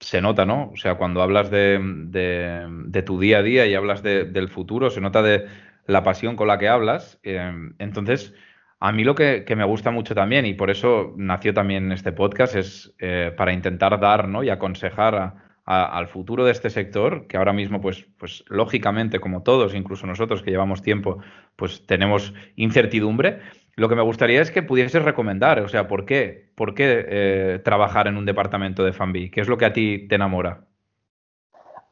se 0.00 0.20
nota, 0.20 0.44
¿no? 0.44 0.70
O 0.72 0.76
sea, 0.76 0.96
cuando 0.96 1.22
hablas 1.22 1.50
de, 1.50 3.02
tu 3.04 3.20
día 3.20 3.38
a 3.38 3.42
día 3.42 3.66
y 3.66 3.74
hablas 3.74 4.02
del 4.02 4.48
futuro, 4.48 4.90
se 4.90 5.00
nota 5.00 5.22
de 5.22 5.46
la 5.86 6.02
pasión 6.02 6.36
con 6.36 6.48
la 6.48 6.58
que 6.58 6.68
hablas. 6.68 7.18
Eh, 7.22 7.52
entonces, 7.78 8.34
a 8.80 8.92
mí 8.92 9.04
lo 9.04 9.14
que, 9.14 9.44
me 9.56 9.64
gusta 9.64 9.90
mucho 9.90 10.14
también, 10.14 10.46
y 10.46 10.54
por 10.54 10.70
eso 10.70 11.12
nació 11.16 11.52
también 11.52 11.92
este 11.92 12.12
podcast, 12.12 12.56
es 12.56 12.94
eh, 12.98 13.32
para 13.36 13.52
intentar 13.52 14.00
dar 14.00 14.26
¿no? 14.26 14.42
y 14.42 14.48
aconsejar 14.48 15.34
al 15.66 16.08
futuro 16.08 16.44
de 16.44 16.50
este 16.50 16.70
sector, 16.70 17.26
que 17.28 17.36
ahora 17.36 17.52
mismo, 17.52 17.80
pues, 17.80 18.06
pues 18.16 18.42
lógicamente, 18.48 19.20
como 19.20 19.42
todos, 19.42 19.74
incluso 19.74 20.06
nosotros 20.06 20.42
que 20.42 20.50
llevamos 20.50 20.82
tiempo, 20.82 21.18
pues 21.54 21.86
tenemos 21.86 22.34
incertidumbre. 22.56 23.40
Lo 23.76 23.88
que 23.88 23.94
me 23.94 24.02
gustaría 24.02 24.40
es 24.40 24.50
que 24.50 24.62
pudieses 24.62 25.04
recomendar, 25.04 25.60
o 25.60 25.68
sea, 25.68 25.86
¿por 25.86 26.06
qué, 26.06 26.50
por 26.56 26.74
qué 26.74 27.06
eh, 27.08 27.60
trabajar 27.62 28.08
en 28.08 28.16
un 28.16 28.24
departamento 28.24 28.82
de 28.82 28.92
FAMBI? 28.92 29.30
¿Qué 29.30 29.42
es 29.42 29.48
lo 29.48 29.58
que 29.58 29.66
a 29.66 29.72
ti 29.72 30.08
te 30.08 30.16
enamora? 30.16 30.69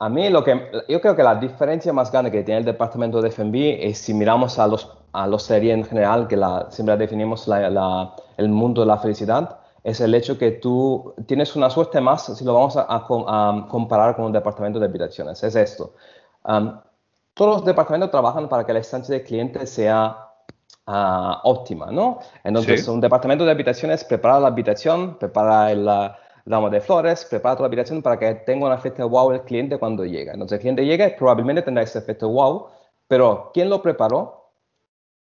A 0.00 0.09
mí 0.09 0.28
lo 0.31 0.45
que 0.45 0.71
yo 0.88 1.00
creo 1.00 1.17
que 1.17 1.23
la 1.23 1.35
diferencia 1.35 1.93
más 1.93 2.12
grande 2.12 2.31
que 2.31 2.45
tiene 2.45 2.61
el 2.61 2.64
departamento 2.64 3.21
de 3.21 3.31
FMB 3.31 3.55
es 3.81 3.99
si 3.99 4.14
miramos 4.14 4.59
a 4.59 4.67
los 4.67 4.99
a 5.12 5.26
los 5.26 5.43
series 5.43 5.75
en 5.75 5.85
general, 5.85 6.28
que 6.28 6.37
la, 6.37 6.71
siempre 6.71 6.97
definimos 6.97 7.49
el 8.37 8.49
mundo 8.49 8.83
de 8.83 8.87
la 8.87 8.99
felicidad, 8.99 9.59
es 9.83 10.00
el 10.00 10.14
hecho 10.14 10.38
que 10.38 10.52
tú 10.52 11.14
tienes 11.26 11.57
una 11.57 11.71
suerte 11.71 12.00
más 12.00 12.26
si 12.37 12.45
lo 12.45 12.55
vamos 12.55 12.76
a, 12.76 13.07
comparar 13.69 14.17
con 14.17 14.26
un 14.26 14.33
departamento 14.33 14.78
de 14.78 14.87
habitaciones. 14.87 15.43
Es 15.43 15.57
esto. 15.57 15.95
todos 17.35 17.57
los 17.57 17.64
departamentos 17.64 18.11
trabajan 18.11 18.49
para 18.49 18.64
que 18.64 18.73
la 18.73 18.81
estancia 18.81 19.14
del 19.14 19.25
cliente 19.25 19.67
sea 19.67 20.19
ah, 20.87 21.40
óptima, 21.45 21.90
¿no? 21.90 22.19
Entonces, 22.45 22.87
un 22.88 23.00
departamento 23.00 23.45
de 23.45 23.52
habitaciones 23.52 24.05
prepara 24.05 24.40
la 24.40 24.49
habitación, 24.49 25.17
prepara 25.19 25.73
el 25.73 25.88
ramo 26.49 26.71
de 26.71 26.81
flores, 26.81 27.25
prepara 27.25 27.57
toda 27.57 27.69
la 27.69 27.73
habitación 27.73 28.02
para 28.02 28.19
que 28.19 28.35
tenga 28.35 28.67
un 28.67 28.73
efecto 28.73 29.09
wow 29.09 29.33
el 29.33 29.43
cliente 29.43 29.78
cuando 29.78 30.05
llega. 30.05 30.33
Entonces, 30.33 30.57
el 30.57 30.61
cliente 30.61 30.85
llega 30.85 31.14
probablemente 31.17 31.62
tendrá 31.62 31.83
ese 31.83 31.99
efecto 31.99 32.28
wow, 32.28 32.67
pero 33.07 33.50
¿quién 33.52 33.69
lo 33.71 33.83
preparó? 33.83 34.52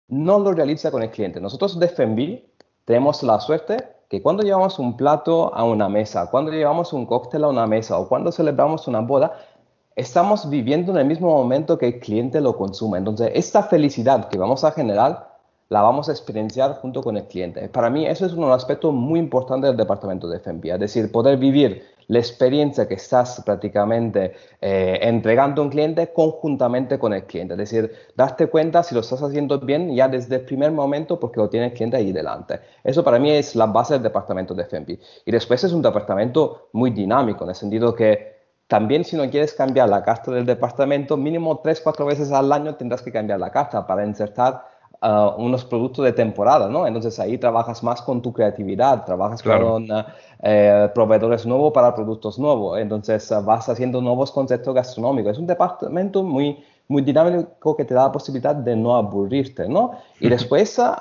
No 0.08 0.38
lo 0.38 0.52
realiza 0.52 0.90
con 0.90 1.02
el 1.02 1.10
cliente. 1.10 1.40
Nosotros 1.40 1.78
de 1.78 1.88
FEMBI 1.88 2.52
tenemos 2.84 3.22
la 3.22 3.40
suerte 3.40 3.76
que 4.08 4.22
cuando 4.22 4.42
llevamos 4.42 4.78
un 4.78 4.96
plato 4.96 5.54
a 5.54 5.64
una 5.64 5.88
mesa, 5.88 6.30
cuando 6.30 6.52
llevamos 6.52 6.92
un 6.92 7.06
cóctel 7.06 7.44
a 7.44 7.48
una 7.48 7.66
mesa 7.66 7.98
o 7.98 8.08
cuando 8.08 8.30
celebramos 8.30 8.86
una 8.86 9.00
boda, 9.00 9.32
estamos 9.96 10.48
viviendo 10.50 10.92
en 10.92 10.98
el 10.98 11.06
mismo 11.06 11.28
momento 11.28 11.78
que 11.78 11.86
el 11.86 12.00
cliente 12.00 12.40
lo 12.40 12.56
consume. 12.56 12.98
Entonces, 12.98 13.30
esta 13.34 13.62
felicidad 13.62 14.28
que 14.28 14.38
vamos 14.38 14.64
a 14.64 14.72
generar 14.72 15.33
la 15.68 15.82
vamos 15.82 16.08
a 16.08 16.12
experienciar 16.12 16.74
junto 16.74 17.02
con 17.02 17.16
el 17.16 17.24
cliente. 17.24 17.68
Para 17.68 17.90
mí 17.90 18.06
eso 18.06 18.26
es 18.26 18.32
un 18.32 18.50
aspecto 18.50 18.92
muy 18.92 19.18
importante 19.18 19.66
del 19.66 19.76
departamento 19.76 20.28
de 20.28 20.38
FMP, 20.38 20.66
es 20.66 20.80
decir, 20.80 21.10
poder 21.10 21.38
vivir 21.38 21.82
la 22.08 22.18
experiencia 22.18 22.86
que 22.86 22.94
estás 22.94 23.42
prácticamente 23.44 24.34
eh, 24.60 24.98
entregando 25.02 25.62
a 25.62 25.64
un 25.64 25.70
cliente 25.70 26.12
conjuntamente 26.12 26.98
con 26.98 27.14
el 27.14 27.24
cliente. 27.24 27.54
Es 27.54 27.58
decir, 27.58 27.92
darte 28.14 28.48
cuenta 28.48 28.82
si 28.82 28.94
lo 28.94 29.00
estás 29.00 29.22
haciendo 29.22 29.58
bien 29.58 29.94
ya 29.94 30.08
desde 30.08 30.36
el 30.36 30.42
primer 30.42 30.70
momento 30.70 31.18
porque 31.18 31.40
lo 31.40 31.48
tiene 31.48 31.66
el 31.66 31.72
cliente 31.72 31.96
ahí 31.96 32.12
delante. 32.12 32.60
Eso 32.82 33.02
para 33.02 33.18
mí 33.18 33.30
es 33.30 33.56
la 33.56 33.66
base 33.66 33.94
del 33.94 34.02
departamento 34.02 34.54
de 34.54 34.64
FMP. 34.64 35.00
Y 35.24 35.32
después 35.32 35.64
es 35.64 35.72
un 35.72 35.82
departamento 35.82 36.68
muy 36.72 36.90
dinámico, 36.90 37.44
en 37.44 37.50
el 37.50 37.56
sentido 37.56 37.94
que 37.94 38.34
también 38.66 39.04
si 39.04 39.16
no 39.16 39.28
quieres 39.30 39.52
cambiar 39.52 39.88
la 39.88 40.02
carta 40.02 40.30
del 40.30 40.46
departamento, 40.46 41.16
mínimo 41.16 41.60
tres, 41.62 41.80
cuatro 41.80 42.06
veces 42.06 42.32
al 42.32 42.50
año 42.50 42.74
tendrás 42.76 43.02
que 43.02 43.12
cambiar 43.12 43.38
la 43.38 43.50
carta 43.50 43.86
para 43.86 44.04
insertar 44.06 44.73
unos 45.36 45.64
productos 45.64 46.04
de 46.04 46.12
temporada, 46.12 46.68
¿no? 46.68 46.86
Entonces 46.86 47.18
ahí 47.20 47.36
trabajas 47.38 47.82
más 47.82 48.00
con 48.02 48.22
tu 48.22 48.32
creatividad, 48.32 49.04
trabajas 49.04 49.42
con 49.42 49.86
eh, 50.42 50.90
proveedores 50.94 51.46
nuevos 51.46 51.72
para 51.72 51.94
productos 51.94 52.38
nuevos, 52.38 52.78
entonces 52.78 53.30
uh, 53.30 53.42
vas 53.42 53.68
haciendo 53.68 54.00
nuevos 54.00 54.30
conceptos 54.30 54.74
gastronómicos. 54.74 55.32
Es 55.32 55.38
un 55.38 55.46
departamento 55.46 56.22
muy, 56.22 56.62
muy 56.88 57.02
dinámico 57.02 57.76
que 57.76 57.84
te 57.84 57.94
da 57.94 58.04
la 58.04 58.12
posibilidad 58.12 58.54
de 58.54 58.76
no 58.76 58.94
aburrirte, 58.94 59.68
¿no? 59.68 59.92
Y 60.20 60.28
después, 60.28 60.78
uh, 60.78 60.92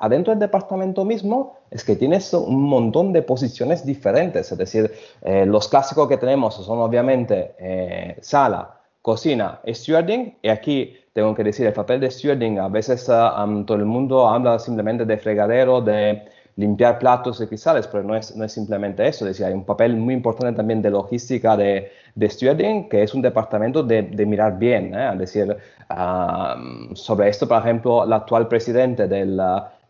adentro 0.00 0.32
del 0.32 0.40
departamento 0.40 1.04
mismo, 1.04 1.54
es 1.70 1.84
que 1.84 1.94
tienes 1.94 2.32
un 2.34 2.64
montón 2.64 3.12
de 3.12 3.22
posiciones 3.22 3.86
diferentes, 3.86 4.50
es 4.50 4.58
decir, 4.58 4.92
eh, 5.22 5.46
los 5.46 5.68
clásicos 5.68 6.08
que 6.08 6.16
tenemos 6.16 6.54
son 6.56 6.80
obviamente 6.80 7.54
eh, 7.58 8.16
sala, 8.20 8.80
cocina, 9.02 9.60
stewarding, 9.66 10.36
y 10.42 10.48
aquí 10.48 10.96
tengo 11.12 11.34
que 11.34 11.44
decir, 11.44 11.66
el 11.66 11.72
papel 11.72 12.00
de 12.00 12.10
stewarding, 12.10 12.58
a 12.58 12.68
veces 12.68 13.08
ah, 13.08 13.46
todo 13.66 13.76
el 13.78 13.84
mundo 13.84 14.28
habla 14.28 14.58
simplemente 14.58 15.04
de 15.04 15.16
fregadero, 15.18 15.80
de 15.80 16.22
limpiar 16.56 16.98
platos 16.98 17.40
y 17.40 17.46
cristales, 17.46 17.86
pero 17.86 18.04
no 18.04 18.14
es, 18.16 18.36
no 18.36 18.44
es 18.44 18.52
simplemente 18.52 19.06
eso, 19.06 19.24
es 19.24 19.30
decir, 19.30 19.46
hay 19.46 19.54
un 19.54 19.64
papel 19.64 19.96
muy 19.96 20.14
importante 20.14 20.56
también 20.56 20.82
de 20.82 20.90
logística 20.90 21.56
de, 21.56 21.90
de 22.14 22.30
stewarding, 22.30 22.88
que 22.88 23.02
es 23.02 23.14
un 23.14 23.22
departamento 23.22 23.82
de, 23.82 24.02
de 24.02 24.26
mirar 24.26 24.58
bien, 24.58 24.94
¿eh? 24.94 25.10
es 25.12 25.18
decir, 25.18 25.56
ah, 25.88 26.56
sobre 26.94 27.28
esto, 27.28 27.48
por 27.48 27.58
ejemplo, 27.58 28.04
el 28.04 28.12
actual 28.12 28.48
presidente 28.48 29.08
del... 29.08 29.40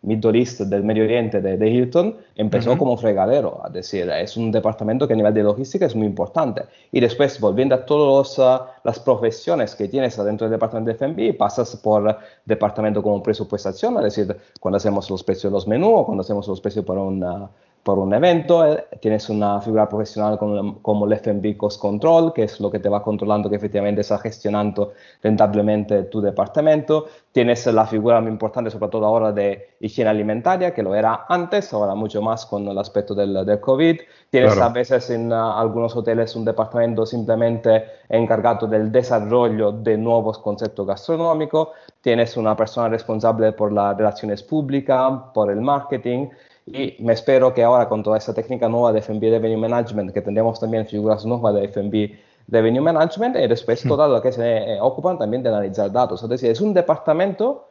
Middle 0.02 0.38
East 0.38 0.60
del 0.60 0.82
Medio 0.82 1.04
Oriente 1.04 1.40
de, 1.40 1.68
Hilton 1.68 2.16
empezó 2.34 2.78
como 2.78 2.96
fregadero, 2.96 3.60
es 3.66 3.72
decir, 3.72 4.08
es 4.10 4.36
un 4.36 4.50
departamento 4.50 5.06
que 5.06 5.12
a 5.12 5.16
nivel 5.16 5.34
de 5.34 5.42
logística 5.42 5.84
es 5.86 5.94
muy 5.94 6.06
importante. 6.06 6.64
Y 6.90 7.00
después, 7.00 7.38
volviendo 7.38 7.74
a 7.74 7.84
todas 7.84 8.38
uh, 8.38 8.64
las 8.82 8.98
profesiones 8.98 9.74
que 9.74 9.88
tienes 9.88 10.16
dentro 10.16 10.46
del 10.46 10.52
departamento 10.52 10.88
de 10.88 10.94
F&B, 10.94 11.34
pasas 11.34 11.76
por 11.76 12.16
departamento 12.46 13.02
como 13.02 13.22
presupuestación, 13.22 13.96
es 13.98 14.04
decir, 14.14 14.36
cuando 14.58 14.78
hacemos 14.78 15.10
los 15.10 15.22
precios 15.22 15.52
de 15.52 15.54
los 15.54 15.66
menús 15.66 16.04
cuando 16.06 16.22
hacemos 16.22 16.46
los 16.48 16.60
precios 16.60 16.84
para 16.84 17.00
una 17.00 17.50
por 17.82 17.98
un 17.98 18.12
evento, 18.12 18.66
eh, 18.66 18.84
tienes 19.00 19.28
una 19.30 19.60
figura 19.60 19.88
profesional 19.88 20.38
como, 20.38 20.80
como 20.82 21.06
el 21.06 21.18
FMB 21.18 21.56
Cost 21.56 21.80
Control, 21.80 22.32
que 22.32 22.44
es 22.44 22.60
lo 22.60 22.70
que 22.70 22.78
te 22.78 22.88
va 22.88 23.02
controlando 23.02 23.48
que 23.48 23.56
efectivamente 23.56 24.02
está 24.02 24.18
gestionando 24.18 24.92
rentablemente 25.22 26.04
tu 26.04 26.20
departamento. 26.20 27.06
Tienes 27.32 27.64
la 27.66 27.86
figura 27.86 28.20
muy 28.20 28.30
importante, 28.30 28.70
sobre 28.70 28.88
todo 28.88 29.06
ahora, 29.06 29.32
de 29.32 29.76
higiene 29.80 30.10
alimentaria, 30.10 30.74
que 30.74 30.82
lo 30.82 30.94
era 30.94 31.24
antes, 31.28 31.72
ahora 31.72 31.94
mucho 31.94 32.20
más 32.20 32.44
con 32.44 32.68
el 32.68 32.76
aspecto 32.76 33.14
del, 33.14 33.46
del 33.46 33.60
COVID. 33.60 34.00
Tienes 34.30 34.58
a 34.58 34.68
veces 34.68 35.08
en 35.10 35.32
uh, 35.32 35.52
algunos 35.52 35.96
hoteles 35.96 36.36
un 36.36 36.44
departamento 36.44 37.06
simplemente 37.06 37.84
encargado 38.08 38.66
del 38.66 38.92
desarrollo 38.92 39.72
de 39.72 39.96
nuevos 39.96 40.38
conceptos 40.38 40.86
gastronómicos. 40.86 41.68
Tienes 42.00 42.36
una 42.36 42.54
persona 42.56 42.88
responsable 42.88 43.52
por 43.52 43.72
las 43.72 43.96
relaciones 43.96 44.42
públicas, 44.42 45.12
por 45.32 45.50
el 45.50 45.60
marketing. 45.60 46.28
Y 46.66 46.96
me 47.00 47.12
espero 47.12 47.52
que 47.52 47.62
ahora 47.62 47.88
con 47.88 48.02
toda 48.02 48.18
esta 48.18 48.34
técnica 48.34 48.68
nueva 48.68 48.92
de 48.92 49.00
FMB 49.00 49.22
Revenue 49.22 49.56
Management, 49.56 50.12
que 50.12 50.22
tendremos 50.22 50.60
también 50.60 50.86
figuras 50.86 51.24
nuevas 51.24 51.54
de 51.54 51.68
FMB 51.68 52.10
Revenue 52.48 52.80
Management, 52.80 53.36
y 53.36 53.48
después 53.48 53.82
todo 53.82 54.08
lo 54.08 54.20
que 54.22 54.32
se 54.32 54.74
eh, 54.74 54.80
ocupan 54.80 55.18
también 55.18 55.42
de 55.42 55.48
analizar 55.48 55.90
datos. 55.90 56.22
Es 56.22 56.28
decir, 56.28 56.50
es 56.50 56.60
un 56.60 56.74
departamento 56.74 57.68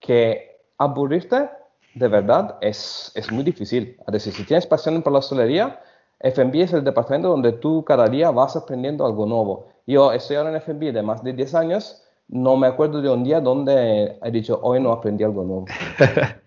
que 0.00 0.58
aburrirte 0.78 1.48
de 1.94 2.08
verdad 2.08 2.58
es, 2.60 3.12
es 3.14 3.30
muy 3.30 3.44
difícil. 3.44 3.96
Es 4.06 4.12
decir, 4.12 4.32
si 4.32 4.44
tienes 4.44 4.66
pasión 4.66 5.00
por 5.02 5.12
la 5.12 5.20
hostelería, 5.20 5.80
FMB 6.20 6.54
es 6.56 6.72
el 6.72 6.84
departamento 6.84 7.28
donde 7.28 7.52
tú 7.52 7.84
cada 7.84 8.08
día 8.08 8.30
vas 8.30 8.56
aprendiendo 8.56 9.06
algo 9.06 9.26
nuevo. 9.26 9.68
Yo 9.86 10.12
estoy 10.12 10.36
ahora 10.36 10.50
en 10.50 10.56
FMB 10.56 10.92
de 10.92 11.02
más 11.02 11.22
de 11.22 11.32
10 11.32 11.54
años, 11.54 12.02
no 12.28 12.56
me 12.56 12.66
acuerdo 12.66 13.02
de 13.02 13.10
un 13.10 13.24
día 13.24 13.40
donde 13.40 14.16
he 14.22 14.30
dicho, 14.30 14.58
hoy 14.62 14.80
no 14.80 14.92
aprendí 14.92 15.24
algo 15.24 15.44
nuevo. 15.44 15.66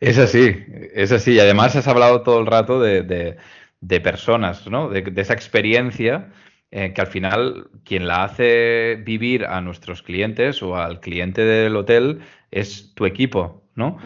Es 0.00 0.18
así, 0.18 0.54
es 0.94 1.10
así. 1.10 1.32
Y 1.32 1.40
además 1.40 1.74
has 1.76 1.88
hablado 1.88 2.22
todo 2.22 2.38
el 2.38 2.46
rato 2.46 2.80
de, 2.80 3.36
personas, 4.02 4.68
¿no? 4.68 4.88
De, 4.88 5.12
esa 5.16 5.34
experiencia 5.34 6.30
eh, 6.70 6.92
que 6.92 7.00
al 7.00 7.06
final 7.06 7.68
quien 7.84 8.06
la 8.06 8.24
hace 8.24 8.96
vivir 9.04 9.44
a 9.46 9.60
nuestros 9.60 10.02
clientes 10.02 10.62
o 10.62 10.76
al 10.76 11.00
cliente 11.00 11.42
del 11.42 11.76
hotel 11.76 12.20
es 12.50 12.94
tu 12.94 13.06
equipo, 13.06 13.64
¿no? 13.74 13.98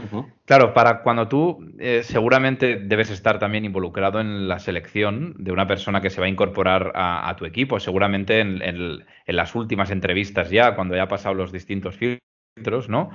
Claro, 0.49 0.73
para 0.73 1.03
cuando 1.03 1.29
tú 1.29 1.75
eh, 1.79 2.01
seguramente 2.03 2.77
debes 2.77 3.11
estar 3.11 3.39
también 3.39 3.67
involucrado 3.67 4.19
en 4.19 4.49
la 4.49 4.59
selección 4.59 5.35
de 5.37 5.53
una 5.53 5.67
persona 5.67 6.01
que 6.01 6.09
se 6.09 6.23
va 6.23 6.27
a 6.27 6.31
incorporar 6.31 6.91
a, 6.95 7.37
tu 7.37 7.45
equipo, 7.45 7.79
seguramente 7.79 8.41
en, 8.41 9.05
las 9.27 9.55
últimas 9.55 9.91
entrevistas 9.91 10.49
ya, 10.49 10.75
cuando 10.75 10.97
ya 10.97 11.03
ha 11.03 11.09
pasado 11.09 11.35
los 11.35 11.53
distintos 11.53 11.99
filtros, 11.99 12.89
¿no? 12.89 13.11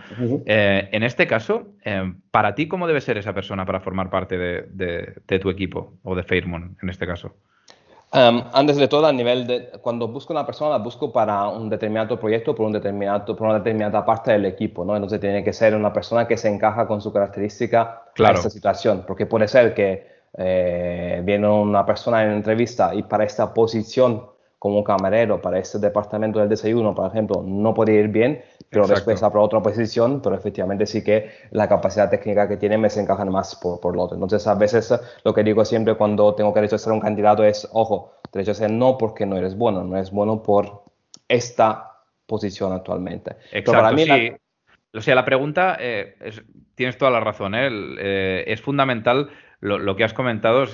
Eh, 0.46 0.90
en 0.92 1.02
este 1.02 1.26
caso, 1.26 1.74
eh, 1.84 2.14
para 2.30 2.54
ti, 2.54 2.68
¿cómo 2.68 2.86
debe 2.86 3.02
ser 3.02 3.18
esa 3.18 3.34
persona 3.34 3.66
para 3.66 3.80
formar 3.80 4.12
parte 4.12 4.38
de, 4.38 5.40
tu 5.40 5.50
equipo 5.50 5.98
o 6.04 6.14
de 6.14 6.22
Fairmont 6.22 6.78
en 6.84 6.90
este 6.90 7.08
caso? 7.08 7.36
Um, 8.14 8.44
antes 8.54 8.78
de 8.78 8.88
todo, 8.88 9.08
a 9.08 9.12
nivel 9.12 9.48
de 9.48 9.70
cuando 9.82 10.08
busco 10.08 10.34
una 10.34 10.46
persona, 10.46 10.70
la 10.70 10.78
busco 10.78 11.12
para 11.12 11.48
un 11.48 11.68
determinado 11.68 12.20
proyecto, 12.20 12.54
por, 12.54 12.68
un 12.68 12.72
determinado, 12.72 13.36
por 13.36 13.48
una 13.48 13.58
determinada 13.58 14.06
parte 14.06 14.32
del 14.32 14.46
equipo, 14.46 14.86
¿no? 14.86 14.96
Entonces 14.96 15.20
tiene 15.20 15.44
que 15.44 15.52
ser 15.52 15.74
una 15.74 15.92
persona 15.92 16.28
que 16.28 16.38
se 16.38 16.48
encaja 16.48 16.86
con 16.86 17.02
su 17.02 17.12
característica 17.12 18.04
claro. 18.14 18.36
esta 18.38 18.52
situación, 18.52 19.04
porque 19.08 19.26
puede 19.26 19.48
ser 19.48 19.74
que 19.74 20.06
eh, 20.38 21.22
viene 21.24 21.48
una 21.48 21.84
persona 21.88 22.24
en 22.24 22.34
entrevista 22.34 22.94
y 22.94 23.02
para 23.02 23.24
esta 23.24 23.52
posición 23.52 24.28
como 24.60 24.84
camarero 24.84 25.42
para 25.42 25.60
este 25.60 25.78
departamento 25.80 26.40
del 26.40 26.48
desayuno, 26.48 26.96
por 26.96 27.06
ejemplo, 27.08 27.44
no 27.46 27.74
puede 27.74 27.96
ir 27.96 28.08
bien, 28.10 28.42
pero 28.74 28.88
después 28.88 29.22
para 29.22 29.40
otra 29.40 29.62
posición, 29.62 30.22
pero 30.22 30.36
efectivamente 30.36 30.86
sí 30.86 31.04
que 31.04 31.30
la 31.52 31.70
capacidad 31.70 32.10
técnica 32.10 32.48
que 32.48 32.58
tiene 32.58 32.78
me 32.78 32.90
se 32.90 33.02
encaja 33.02 33.24
más 33.26 33.56
por, 33.56 33.80
por 33.80 33.96
lo 33.96 34.02
otro. 34.04 34.16
Entonces, 34.16 34.46
a 34.48 34.56
veces 34.56 34.94
lo 35.24 35.34
que 35.34 35.44
digo 35.44 35.64
siempre 35.64 35.96
cuando 35.96 36.34
tengo 36.36 36.54
que 36.54 36.62
rechazar 36.62 36.92
un 36.92 37.00
candidato 37.00 37.44
es, 37.44 37.70
ojo, 37.72 38.14
te 38.32 38.40
rechazas 38.40 38.72
no 38.72 38.98
porque 38.98 39.26
no 39.26 39.38
eres 39.38 39.56
bueno, 39.56 39.84
no 39.84 39.96
eres 39.96 40.12
bueno 40.12 40.42
por 40.42 40.84
esta 41.28 41.92
posición 42.26 42.74
actualmente. 42.74 43.38
Exacto, 43.52 43.72
para 43.72 43.92
mí 43.92 44.06
sí. 44.06 44.32
O 44.96 45.02
sea, 45.02 45.16
la 45.16 45.26
pregunta, 45.26 45.78
eh, 45.80 46.16
tienes 46.76 46.98
toda 46.98 47.10
la 47.10 47.20
razón, 47.20 47.56
¿eh? 47.56 47.70
Eh, 48.00 48.44
es 48.48 48.62
fundamental 48.62 49.30
lo, 49.60 49.96
que 49.96 50.04
has 50.04 50.14
comentado, 50.14 50.66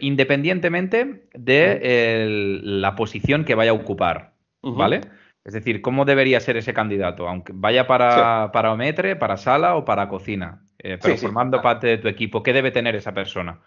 independientemente 0.00 1.28
de 1.34 2.60
la 2.62 2.94
posición 2.94 3.44
que 3.44 3.54
vaya 3.54 3.72
a 3.72 3.74
ocupar, 3.74 4.34
¿vale? 4.62 5.00
Es 5.46 5.52
decir, 5.52 5.80
¿cómo 5.80 6.04
debería 6.04 6.40
ser 6.40 6.56
ese 6.56 6.74
candidato? 6.74 7.28
Aunque 7.28 7.52
vaya 7.54 7.86
para, 7.86 8.50
para 8.50 8.72
Ometre, 8.72 9.14
para 9.14 9.36
sala 9.36 9.76
o 9.76 9.84
para 9.84 10.08
cocina, 10.08 10.64
eh, 10.76 10.98
pero 11.00 11.16
formando 11.16 11.62
parte 11.62 11.86
de 11.86 11.98
tu 11.98 12.08
equipo, 12.08 12.42
¿qué 12.42 12.52
debe 12.52 12.72
tener 12.72 12.96
esa 12.96 13.12
persona? 13.12 13.60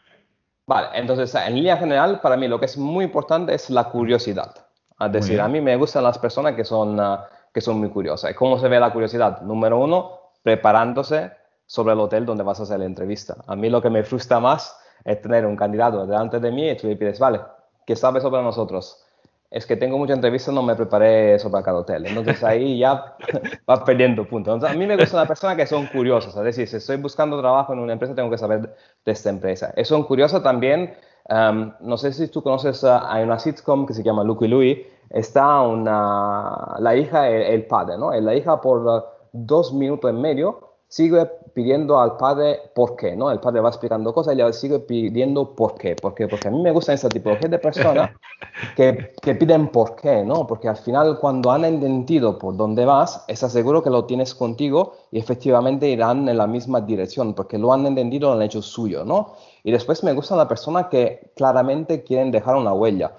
Vale, 0.68 0.90
entonces 0.96 1.34
en 1.36 1.56
línea 1.56 1.78
general, 1.78 2.20
para 2.20 2.36
mí 2.36 2.50
lo 2.50 2.60
que 2.60 2.66
es 2.66 2.78
muy 2.78 3.06
importante 3.06 3.54
es 3.54 3.70
la 3.70 3.86
curiosidad. 3.86 4.54
Es 5.00 5.12
decir, 5.14 5.40
a 5.40 5.48
mí 5.48 5.62
me 5.62 5.78
gustan 5.78 6.04
las 6.04 6.18
personas 6.18 6.54
que 6.54 6.66
son, 6.66 7.00
ah, 7.00 7.26
que 7.54 7.62
son 7.62 7.80
muy 7.80 7.88
curiosas. 7.88 8.34
¿Cómo 8.34 8.60
se 8.60 8.68
ve 8.68 8.78
la 8.78 8.92
curiosidad? 8.92 9.40
Número 9.44 9.80
uno, 9.80 10.20
preparándose 10.44 11.32
sobre 11.66 11.94
el 11.94 12.00
hotel 12.02 12.26
donde 12.26 12.44
vas 12.44 12.60
a 12.60 12.64
hacer 12.64 12.80
la 12.80 12.88
entrevista. 12.88 13.38
A 13.48 13.56
mí 13.56 13.70
lo 13.70 13.82
que 13.82 13.90
me 13.90 14.04
frustra 14.04 14.42
más 14.42 14.78
es 15.06 15.22
tener 15.22 15.46
un 15.46 15.56
candidato 15.56 16.06
delante 16.06 16.42
de 16.42 16.52
mí 16.52 16.70
y 16.70 16.76
tú 16.76 16.88
le 16.88 16.98
pides, 16.98 17.20
vale, 17.20 17.40
¿qué 17.86 17.96
sabes 17.96 18.22
sobre 18.22 18.44
nosotros? 18.44 19.06
Es 19.52 19.66
que 19.66 19.76
tengo 19.76 19.98
mucha 19.98 20.14
entrevista, 20.14 20.52
no 20.52 20.62
me 20.62 20.76
preparé 20.76 21.40
sobre 21.40 21.64
cada 21.64 21.80
hotel. 21.80 22.06
Entonces 22.06 22.44
ahí 22.44 22.78
ya 22.78 23.16
vas 23.66 23.80
perdiendo 23.80 24.28
puntos. 24.28 24.64
a 24.64 24.74
mí 24.74 24.86
me 24.86 24.96
gusta 24.96 25.18
una 25.18 25.26
persona 25.26 25.56
que 25.56 25.66
son 25.66 25.88
curiosas. 25.88 26.36
Es 26.36 26.44
decir, 26.44 26.68
si 26.68 26.78
estoy 26.78 26.98
buscando 26.98 27.40
trabajo 27.40 27.74
en 27.74 27.80
una 27.80 27.94
empresa, 27.94 28.14
tengo 28.14 28.30
que 28.30 28.38
saber 28.38 28.76
de 29.06 29.12
esta 29.12 29.30
empresa. 29.30 29.74
Es 29.76 29.88
son 29.88 30.04
curiosas 30.04 30.44
también. 30.44 30.94
Um, 31.30 31.74
no 31.80 31.98
sé 31.98 32.14
si 32.14 32.28
tú 32.28 32.44
conoces, 32.44 32.84
uh, 32.84 33.00
hay 33.04 33.24
una 33.24 33.40
sitcom 33.40 33.86
que 33.86 33.94
se 33.94 34.04
llama 34.04 34.24
Luke 34.24 34.46
y 34.46 34.50
Louie. 34.50 34.88
Está 35.10 35.62
una, 35.62 36.76
la 36.80 36.96
hija 36.96 37.30
el, 37.30 37.66
padre, 37.66 37.98
¿no? 37.98 38.12
La 38.12 38.36
hija 38.36 38.62
por 38.62 39.06
dos 39.32 39.74
minutos 39.74 40.12
y 40.12 40.14
medio 40.14 40.70
sigue 40.88 41.28
pidiendo 41.60 42.00
al 42.00 42.16
padre 42.16 42.72
por 42.74 42.96
qué, 42.96 43.18
¿no? 43.18 43.30
El 43.30 43.42
padre 43.42 43.60
va 43.60 43.68
explicando 43.68 44.14
cosas 44.14 44.34
y 44.34 44.38
le 44.38 44.54
sigue 44.54 44.80
pidiendo 44.80 45.54
por 45.56 45.76
qué. 45.76 45.94
¿Por 45.94 46.16
qué? 46.16 46.26
Porque 46.26 46.48
a 46.48 46.52
mí 46.52 46.62
me 46.62 46.72
gusta 46.72 46.94
esa 46.94 47.10
tipología 47.10 47.50
de 47.50 47.60
personas 47.60 48.12
que, 48.78 49.12
que, 49.22 49.36
piden 49.36 49.68
por 49.68 49.98
qué, 49.98 50.24
¿no? 50.24 50.48
Porque 50.48 50.70
al 50.70 50.78
final 50.78 51.20
cuando 51.20 51.52
han 51.52 51.66
entendido 51.66 52.40
por 52.40 52.56
dónde 52.56 52.86
vas, 52.86 53.26
estás 53.28 53.52
seguro 53.52 53.84
que 53.84 53.90
lo 53.90 54.06
tienes 54.06 54.34
contigo 54.34 54.94
y 55.12 55.20
efectivamente 55.20 55.90
irán 55.90 56.30
en 56.30 56.38
la 56.38 56.48
misma 56.48 56.80
dirección 56.80 57.34
porque 57.34 57.58
lo 57.58 57.74
han 57.74 57.86
entendido, 57.86 58.30
lo 58.30 58.36
han 58.36 58.42
hecho 58.44 58.62
suyo, 58.62 59.04
¿no? 59.04 59.34
Y 59.62 59.72
después 59.72 60.02
me 60.06 60.14
gusta 60.14 60.38
la 60.38 60.48
persona 60.48 60.88
que 60.88 61.32
claramente 61.36 62.04
quieren 62.04 62.32
dejar 62.32 62.56
una 62.56 62.74
huella. 62.74 63.16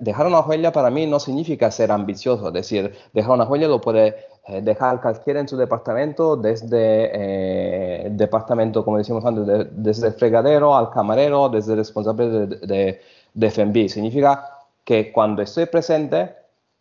dejar 0.00 0.26
una 0.26 0.40
huella 0.40 0.72
para 0.72 0.88
mí 0.88 1.06
no 1.06 1.20
significa 1.20 1.70
ser 1.70 1.92
ambicioso, 1.92 2.48
es 2.48 2.54
decir, 2.54 2.94
dejar 3.12 3.32
una 3.32 3.44
huella 3.44 3.68
lo 3.68 3.82
puede 3.82 4.16
eh, 4.46 4.60
dejar 4.60 5.00
cualquiera 5.00 5.40
en 5.40 5.48
su 5.48 5.56
departamento, 5.56 6.36
desde 6.36 7.10
eh, 7.14 7.73
el 8.06 8.16
departamento, 8.16 8.84
como 8.84 8.98
decíamos 8.98 9.24
antes, 9.24 9.68
desde 9.72 10.08
el 10.08 10.12
fregadero 10.14 10.76
al 10.76 10.90
camarero, 10.90 11.48
desde 11.48 11.72
el 11.72 11.78
responsable 11.78 12.28
de, 12.28 12.46
de, 12.66 13.00
de 13.34 13.50
FMB. 13.50 13.88
Significa 13.88 14.48
que 14.84 15.12
cuando 15.12 15.42
estoy 15.42 15.66
presente, 15.66 16.34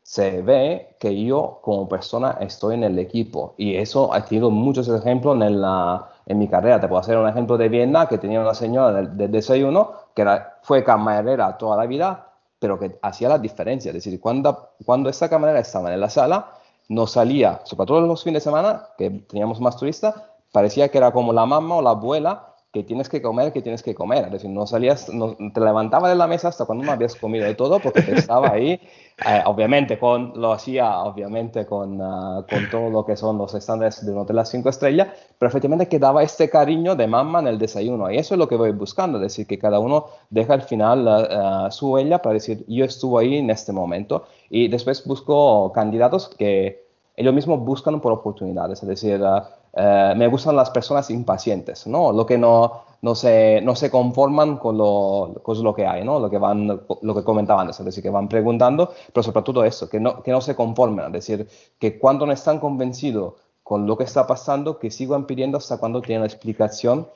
se 0.04 0.42
ve 0.42 0.98
que 1.00 1.24
yo 1.24 1.60
como 1.62 1.88
persona 1.88 2.38
estoy 2.42 2.76
en 2.76 2.84
el 2.84 3.00
equipo. 3.00 3.56
Y 3.58 3.76
eso 3.76 4.14
ha 4.14 4.26
tenido 4.26 4.52
muchos 4.52 4.88
ejemplos 4.90 5.42
en, 5.42 5.62
la, 5.62 6.10
en 6.26 6.38
mi 6.38 6.48
carrera. 6.50 6.80
Te 6.80 6.88
puedo 6.88 7.00
hacer 7.00 7.18
un 7.18 7.28
ejemplo 7.28 7.58
de 7.58 7.70
Viena, 7.70 8.08
que 8.08 8.18
tenía 8.18 8.42
una 8.42 8.54
señora 8.54 8.92
del, 8.92 9.18
de 9.18 9.30
desayuno, 9.30 9.94
que 10.14 10.22
era, 10.22 10.58
fue 10.62 10.84
camarera 10.84 11.58
toda 11.58 11.78
la 11.78 11.86
vida, 11.86 12.28
pero 12.60 12.78
que 12.78 13.00
hacía 13.02 13.30
la 13.30 13.40
diferencia. 13.40 13.90
Es 13.90 13.96
decir, 13.96 14.20
cuando, 14.20 14.72
cuando 14.86 15.10
esta 15.10 15.30
camarera 15.30 15.60
estaba 15.60 15.94
en 15.94 16.02
la 16.02 16.10
sala, 16.10 16.52
no 16.90 17.08
salía, 17.08 17.62
sobre 17.64 17.88
todo 17.88 18.02
los 18.02 18.24
fines 18.24 18.44
de 18.44 18.50
semana, 18.50 18.90
que 18.98 19.10
teníamos 19.10 19.62
más 19.62 19.78
turistas, 19.78 20.16
parecía 20.54 20.88
que 20.88 21.00
era 21.00 21.12
como 21.12 21.34
la 21.34 21.46
mamá 21.46 21.76
o 21.76 21.82
la 21.82 21.90
abuela 21.90 22.54
que 22.72 22.84
tienes 22.84 23.08
que 23.08 23.22
comer, 23.22 23.54
que 23.54 23.62
tienes 23.62 23.84
que 23.84 23.94
comer. 23.94 24.26
Es 24.26 24.32
decir, 24.32 24.50
no 24.50 24.66
salías, 24.66 25.08
no, 25.14 25.36
te 25.36 25.60
levantabas 25.60 26.10
de 26.10 26.16
la 26.16 26.26
mesa 26.26 26.48
hasta 26.48 26.66
cuando 26.66 26.84
no 26.84 26.92
habías 26.92 27.16
comido 27.16 27.46
de 27.46 27.54
todo, 27.54 27.80
porque 27.80 28.00
estaba 28.14 28.50
ahí, 28.50 28.72
eh, 29.28 29.44
obviamente, 29.46 30.00
con, 30.00 30.34
lo 30.36 30.52
hacía 30.52 31.02
obviamente 31.02 31.68
con, 31.68 32.02
ah, 32.02 32.44
con 32.50 32.70
todo 32.72 32.90
lo 32.90 33.06
que 33.06 33.16
son 33.16 33.38
los 33.38 33.54
estándares 33.54 34.04
de 34.04 34.12
un 34.12 34.20
hotel 34.20 34.40
a 34.40 34.46
cinco 34.46 34.70
estrellas, 34.70 35.10
pero 35.38 35.50
efectivamente 35.50 35.88
quedaba 35.88 36.24
este 36.24 36.50
cariño 36.50 36.96
de 36.96 37.06
mamá 37.06 37.42
en 37.42 37.48
el 37.48 37.60
desayuno. 37.60 38.10
Y 38.10 38.18
eso 38.18 38.34
es 38.34 38.40
lo 38.40 38.48
que 38.48 38.56
voy 38.56 38.72
buscando, 38.72 39.20
es 39.20 39.24
decir, 39.24 39.46
que 39.46 39.60
cada 39.60 39.80
uno 39.80 40.08
deja 40.32 40.54
al 40.54 40.64
final 40.64 41.08
ah, 41.08 41.70
su 41.70 41.92
huella 41.92 42.24
para 42.24 42.34
decir, 42.34 42.66
yo 42.68 42.86
estuve 42.86 43.22
ahí 43.22 43.38
en 43.38 43.52
este 43.52 43.72
momento. 43.72 44.26
Y 44.50 44.68
después 44.68 45.06
busco 45.06 45.72
candidatos 45.74 46.28
que 46.28 46.88
ellos 47.16 47.34
mismos 47.36 47.60
buscan 47.60 48.02
por 48.02 48.12
oportunidades, 48.14 48.82
es 48.82 48.90
decir, 48.90 49.22
ah, 49.24 49.48
eh, 49.76 50.14
me 50.16 50.28
gustan 50.28 50.56
las 50.56 50.70
personas 50.70 51.10
impacientes, 51.10 51.88
¿no? 51.88 52.12
Lo 52.12 52.26
que 52.26 52.38
no, 52.38 52.86
no, 53.02 53.16
se, 53.16 53.60
no 53.62 53.76
se 53.76 53.90
conforman 53.90 54.58
con 54.58 54.78
lo, 54.78 55.34
con 55.42 55.64
lo 55.64 55.74
que 55.74 55.88
hay, 55.88 56.06
¿no? 56.06 56.20
Lo 56.20 56.30
que, 56.30 56.38
van, 56.38 56.68
lo 56.68 57.16
que 57.16 57.24
comentaban 57.24 57.62
antes, 57.62 57.80
es 57.80 57.86
decir, 57.86 58.04
que 58.04 58.12
van 58.12 58.30
preguntando, 58.30 58.94
pero 59.12 59.24
sobre 59.24 59.42
todo 59.42 59.66
eso, 59.66 59.90
que 59.90 60.00
no, 60.00 60.22
que 60.22 60.32
no 60.32 60.42
se 60.42 60.56
conformen, 60.56 61.08
es 61.08 61.12
decir, 61.14 61.48
que 61.80 61.98
cuando 61.98 62.28
no 62.28 62.34
están 62.34 62.60
convencidos 62.60 63.34
con 63.64 63.88
lo 63.88 63.98
que 63.98 64.04
está 64.04 64.28
pasando, 64.28 64.78
que 64.78 64.92
sigan 64.92 65.26
pidiendo 65.26 65.58
hasta 65.58 65.78
cuando 65.78 66.02
tienen 66.02 66.22
la 66.22 66.28
explicación, 66.28 67.08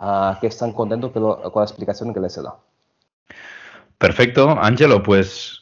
uh, 0.00 0.38
que 0.40 0.48
están 0.48 0.72
contentos 0.72 1.12
con, 1.12 1.22
la 1.22 1.62
explicación 1.62 2.12
que 2.12 2.20
les 2.20 2.32
se 2.32 2.42
da. 2.42 2.56
Perfecto, 3.98 4.56
Ángelo, 4.60 5.02
pues 5.02 5.60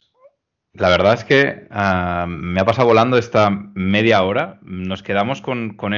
la 0.73 0.89
verdad 0.89 1.13
es 1.13 1.23
que 1.25 1.67
uh, 1.69 2.25
me 2.25 2.61
ha 2.61 2.65
pasado 2.65 2.87
volando 2.87 3.17
esta 3.17 3.49
media 3.49 4.23
hora. 4.23 4.59
Nos 4.61 5.03
quedamos 5.03 5.41
con, 5.41 5.75
con 5.75 5.93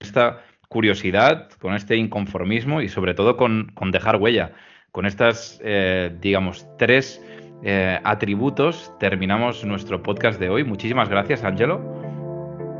esta 0.00 0.40
curiosidad, 0.68 1.48
con 1.60 1.74
este 1.74 1.96
inconformismo 1.96 2.80
y 2.80 2.88
sobre 2.88 3.14
todo 3.14 3.36
con, 3.36 3.72
dejar 3.92 4.16
huella. 4.16 4.52
Con 4.92 5.06
estas, 5.06 5.60
eh, 5.62 6.16
digamos, 6.20 6.66
tres 6.78 7.22
eh, 7.62 8.00
atributos 8.02 8.92
terminamos 8.98 9.64
nuestro 9.64 10.02
podcast 10.02 10.40
de 10.40 10.48
hoy. 10.48 10.64
Muchísimas 10.64 11.08
gracias, 11.08 11.44
Angelo. 11.44 11.78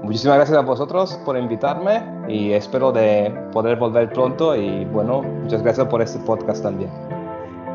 Muchísimas 0.02 0.38
gracias 0.38 0.58
a 0.58 0.62
vosotros 0.62 1.20
por 1.24 1.36
invitarme 1.36 2.02
y 2.26 2.52
espero 2.52 2.90
de 2.90 3.32
poder 3.52 3.76
volver 3.76 4.10
pronto 4.10 4.56
y 4.56 4.84
bueno, 4.86 5.22
muchas 5.22 5.62
gracias 5.62 5.86
por 5.88 6.00
este 6.00 6.18
podcast 6.20 6.62
también. 6.62 6.90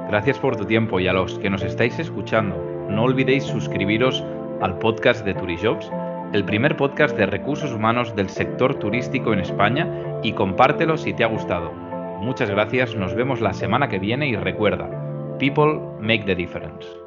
Gracias 0.09 0.39
por 0.39 0.55
tu 0.55 0.65
tiempo 0.65 0.99
y 0.99 1.07
a 1.07 1.13
los 1.13 1.37
que 1.39 1.49
nos 1.49 1.61
estáis 1.63 1.97
escuchando, 1.99 2.55
no 2.89 3.03
olvidéis 3.03 3.43
suscribiros 3.43 4.23
al 4.61 4.77
podcast 4.79 5.23
de 5.23 5.33
Turijobs 5.35 5.89
el 6.33 6.43
primer 6.43 6.75
podcast 6.75 7.15
de 7.17 7.25
recursos 7.25 7.71
humanos 7.71 8.15
del 8.15 8.29
sector 8.29 8.75
turístico 8.75 9.33
en 9.33 9.39
España 9.39 10.19
y 10.23 10.33
compártelo 10.33 10.97
si 10.97 11.13
te 11.13 11.23
ha 11.23 11.27
gustado. 11.27 11.71
Muchas 12.19 12.49
gracias, 12.49 12.95
nos 12.95 13.15
vemos 13.15 13.41
la 13.41 13.53
semana 13.53 13.87
que 13.87 13.99
viene 13.99 14.27
y 14.27 14.35
recuerda, 14.35 14.89
People 15.37 15.79
make 15.99 16.25
the 16.25 16.35
difference. 16.35 17.04